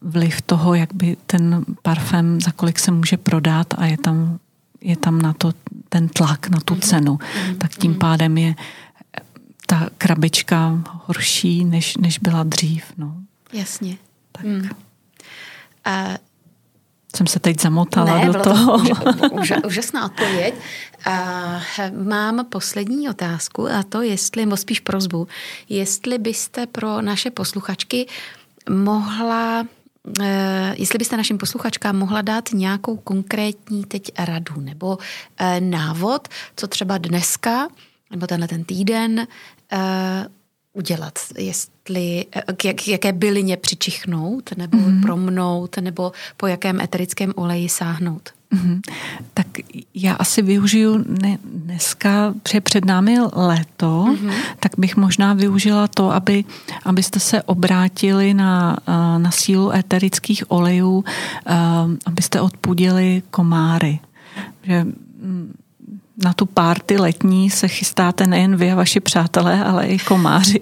vliv 0.01 0.41
toho, 0.41 0.73
jak 0.73 0.93
by 0.93 1.17
ten 1.25 1.65
parfém, 1.81 2.41
za 2.41 2.51
kolik 2.51 2.79
se 2.79 2.91
může 2.91 3.17
prodat 3.17 3.67
a 3.77 3.85
je 3.85 3.97
tam, 3.97 4.39
je 4.81 4.97
tam 4.97 5.21
na 5.21 5.33
to 5.33 5.53
ten 5.89 6.09
tlak, 6.09 6.49
na 6.49 6.59
tu 6.65 6.73
mhm. 6.73 6.81
cenu. 6.81 7.15
Mm-hmm. 7.15 7.57
Tak 7.57 7.71
tím 7.71 7.91
mhm. 7.91 7.99
pádem 7.99 8.37
je 8.37 8.55
ta 9.67 9.89
krabička 9.97 10.83
horší, 11.05 11.65
než, 11.65 11.97
než 11.97 12.19
byla 12.19 12.43
dřív. 12.43 12.83
No. 12.97 13.15
Jasně. 13.53 13.97
Tak. 14.31 14.45
Mm. 14.45 14.69
A 15.85 16.07
jsem 17.15 17.27
se 17.27 17.39
teď 17.39 17.61
zamotala 17.61 18.17
ne, 18.17 18.25
do 18.25 18.33
toho. 18.39 18.83
To 18.95 19.29
už, 19.31 19.53
úžasná 19.65 20.05
odpověď. 20.05 20.53
A 21.05 21.61
mám 22.03 22.45
poslední 22.45 23.09
otázku 23.09 23.69
a 23.69 23.83
to 23.83 24.01
jestli, 24.01 24.45
nebo 24.45 24.57
spíš 24.57 24.79
prozbu, 24.79 25.27
jestli 25.69 26.17
byste 26.17 26.67
pro 26.67 27.01
naše 27.01 27.31
posluchačky 27.31 28.07
mohla 28.69 29.65
eh, 30.21 30.75
jestli 30.77 30.97
byste 30.97 31.17
našim 31.17 31.37
posluchačkám 31.37 31.97
mohla 31.97 32.21
dát 32.21 32.49
nějakou 32.53 32.97
konkrétní 32.97 33.83
teď 33.83 34.11
radu 34.19 34.61
nebo 34.61 34.97
eh, 35.37 35.61
návod, 35.61 36.27
co 36.55 36.67
třeba 36.67 36.97
dneska 36.97 37.67
nebo 38.11 38.27
tenhle 38.27 38.47
ten 38.47 38.63
týden 38.63 39.27
eh, 39.71 40.25
udělat, 40.73 41.19
jestli, 41.37 42.25
k, 42.57 42.65
jak, 42.65 42.87
jaké 42.87 43.13
bylině 43.13 43.57
přičichnout, 43.57 44.49
nebo 44.57 44.77
mm-hmm. 44.77 45.01
promnout, 45.01 45.77
nebo 45.77 46.11
po 46.37 46.47
jakém 46.47 46.81
eterickém 46.81 47.33
oleji 47.35 47.69
sáhnout. 47.69 48.29
Mm-hmm. 48.53 48.81
Tak 49.33 49.47
já 49.95 50.13
asi 50.13 50.41
využiju 50.41 51.05
ne, 51.21 51.37
dneska, 51.43 52.33
protože 52.43 52.61
před 52.61 52.85
námi 52.85 53.17
léto, 53.33 54.05
mm-hmm. 54.09 54.33
tak 54.59 54.71
bych 54.77 54.95
možná 54.95 55.33
využila 55.33 55.87
to, 55.87 56.11
aby, 56.11 56.45
abyste 56.83 57.19
se 57.19 57.43
obrátili 57.43 58.33
na, 58.33 58.77
eh, 58.87 59.19
na 59.19 59.31
sílu 59.31 59.71
eterických 59.71 60.51
olejů, 60.51 61.03
eh, 61.45 61.53
abyste 62.05 62.41
odpudili 62.41 63.23
komáry. 63.31 63.99
Že 64.63 64.83
mm, 64.83 65.53
na 66.23 66.33
tu 66.33 66.45
párty 66.45 66.97
letní 66.97 67.49
se 67.49 67.67
chystáte 67.67 68.27
nejen 68.27 68.55
vy 68.55 68.71
a 68.71 68.75
vaši 68.75 68.99
přátelé, 68.99 69.63
ale 69.63 69.87
i 69.87 69.99
komáři. 69.99 70.59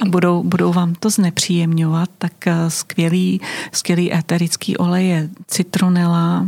A 0.00 0.04
budou, 0.08 0.42
budou 0.42 0.72
vám 0.72 0.94
to 0.94 1.10
znepříjemňovat, 1.10 2.08
tak 2.18 2.46
eh, 2.46 2.70
skvělý, 2.70 3.40
skvělý 3.72 4.14
éterický 4.14 4.76
olej 4.76 5.08
je 5.08 5.28
citronela, 5.46 6.46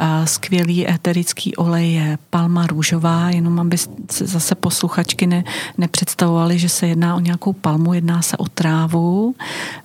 eh, 0.00 0.26
skvělý 0.26 0.88
éterický 0.88 1.56
olej 1.56 1.92
je 1.92 2.18
palma 2.30 2.66
růžová, 2.66 3.30
jenom 3.30 3.60
aby 3.60 3.78
se 3.78 4.26
zase 4.26 4.54
posluchačky 4.54 5.26
ne, 5.26 5.44
nepředstavovali, 5.78 6.58
že 6.58 6.68
se 6.68 6.86
jedná 6.86 7.16
o 7.16 7.20
nějakou 7.20 7.52
palmu, 7.52 7.94
jedná 7.94 8.22
se 8.22 8.36
o 8.36 8.44
trávu, 8.44 9.34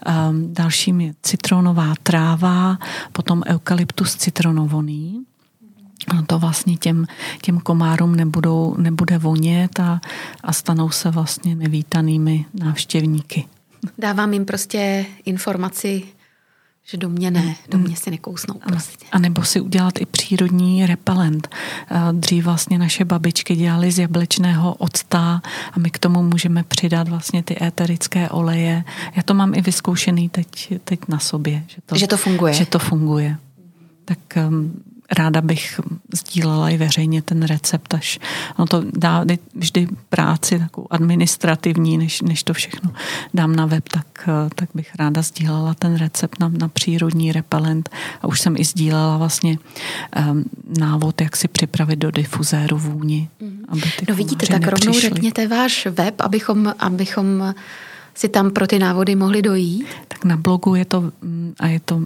ehm, 0.05 0.53
dalším 0.53 1.01
je 1.01 1.13
citronová 1.21 1.93
tráva, 2.03 2.77
potom 3.11 3.43
eukalyptus 3.47 4.15
citronovoný, 4.15 5.25
to 6.27 6.39
vlastně 6.39 6.77
těm, 6.77 7.07
těm 7.41 7.59
komárům 7.59 8.15
nebudou, 8.15 8.75
nebude 8.77 9.17
vonět 9.17 9.79
a, 9.79 10.01
a 10.43 10.53
stanou 10.53 10.89
se 10.89 11.11
vlastně 11.11 11.55
nevítanými 11.55 12.45
návštěvníky. 12.53 13.45
Dávám 13.97 14.33
jim 14.33 14.45
prostě 14.45 15.05
informaci 15.25 16.03
Že 16.83 16.97
do 16.97 17.09
mě 17.09 17.31
ne, 17.31 17.55
do 17.69 17.77
mě 17.77 17.95
si 17.95 18.11
nekousnou 18.11 18.53
prostě. 18.53 19.05
A 19.11 19.19
nebo 19.19 19.43
si 19.43 19.61
udělat 19.61 20.01
i 20.01 20.05
přírodní 20.05 20.85
repelent. 20.85 21.49
Dřív 22.11 22.45
vlastně 22.45 22.77
naše 22.77 23.05
babičky 23.05 23.55
dělali 23.55 23.91
z 23.91 23.99
jablečného 23.99 24.73
octa 24.73 25.41
a 25.71 25.79
my 25.79 25.91
k 25.91 25.99
tomu 25.99 26.23
můžeme 26.23 26.63
přidat 26.63 27.09
vlastně 27.09 27.43
ty 27.43 27.63
éterické 27.63 28.29
oleje. 28.29 28.83
Já 29.15 29.23
to 29.23 29.33
mám 29.33 29.55
i 29.55 29.61
vyzkoušený 29.61 30.29
teď, 30.29 30.73
teď 30.83 30.99
na 31.07 31.19
sobě. 31.19 31.63
Že 31.67 31.77
to, 31.85 31.97
že 31.97 32.07
to 32.07 32.17
funguje. 32.17 32.53
Že 32.53 32.65
to 32.65 32.79
funguje. 32.79 33.37
Tak 34.05 34.19
um, 34.47 34.83
ráda 35.11 35.41
bych 35.41 35.79
sdílela 36.13 36.69
i 36.69 36.77
veřejně 36.77 37.21
ten 37.21 37.43
recept, 37.43 37.93
až 37.93 38.19
no 38.59 38.65
to 38.65 38.83
dá 38.93 39.25
vždy 39.55 39.87
práci 40.09 40.59
takovou 40.59 40.87
administrativní, 40.89 41.97
než, 41.97 42.21
než 42.21 42.43
to 42.43 42.53
všechno 42.53 42.91
dám 43.33 43.55
na 43.55 43.65
web, 43.65 43.89
tak, 43.89 44.29
tak 44.55 44.69
bych 44.73 44.95
ráda 44.95 45.21
sdílela 45.21 45.73
ten 45.73 45.95
recept 45.95 46.39
na, 46.39 46.49
na 46.49 46.67
přírodní 46.67 47.31
repelent 47.31 47.89
a 48.21 48.27
už 48.27 48.41
jsem 48.41 48.55
i 48.57 48.63
sdílela 48.63 49.17
vlastně 49.17 49.57
um, 50.29 50.43
návod, 50.79 51.21
jak 51.21 51.35
si 51.35 51.47
připravit 51.47 51.99
do 51.99 52.11
difuzéru 52.11 52.77
vůni. 52.77 53.29
Mm. 53.39 53.65
Aby 53.69 53.81
ty 53.81 54.05
no 54.09 54.15
vidíte, 54.15 54.47
tak 54.47 54.67
rovnou 54.67 54.99
řekněte 54.99 55.47
váš 55.47 55.87
web, 55.91 56.21
abychom, 56.21 56.73
abychom 56.79 57.53
si 58.15 58.29
tam 58.29 58.51
pro 58.51 58.67
ty 58.67 58.79
návody 58.79 59.15
mohli 59.15 59.41
dojít. 59.41 59.85
Tak 60.07 60.25
na 60.25 60.37
blogu 60.37 60.75
je 60.75 60.85
to 60.85 61.01
mm, 61.01 61.53
a 61.59 61.67
je 61.67 61.79
to 61.79 62.01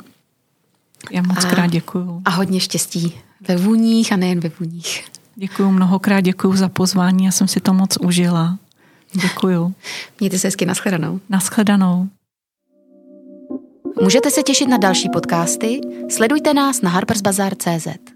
Já 1.11 1.21
moc 1.21 1.45
krát 1.45 1.67
děkuju. 1.67 2.21
A 2.25 2.29
hodně 2.29 2.59
štěstí 2.59 3.17
ve 3.47 3.57
vůních 3.57 4.13
a 4.13 4.15
nejen 4.15 4.39
ve 4.39 4.51
vůních. 4.59 5.05
Děkuji 5.35 5.71
mnohokrát, 5.71 6.21
děkuji 6.21 6.55
za 6.55 6.69
pozvání, 6.69 7.25
já 7.25 7.31
jsem 7.31 7.47
si 7.47 7.59
to 7.59 7.73
moc 7.73 7.97
užila. 7.97 8.57
Děkuju. 9.13 9.73
Mějte 10.19 10.39
se 10.39 10.47
hezky, 10.47 10.65
nashledanou. 10.65 11.19
Nashledanou. 11.29 12.07
Můžete 14.01 14.31
se 14.31 14.43
těšit 14.43 14.67
na 14.67 14.77
další 14.77 15.09
podcasty, 15.09 15.81
sledujte 16.09 16.53
nás 16.53 16.81
na 16.81 16.89
harpersbazaar.cz. 16.89 18.14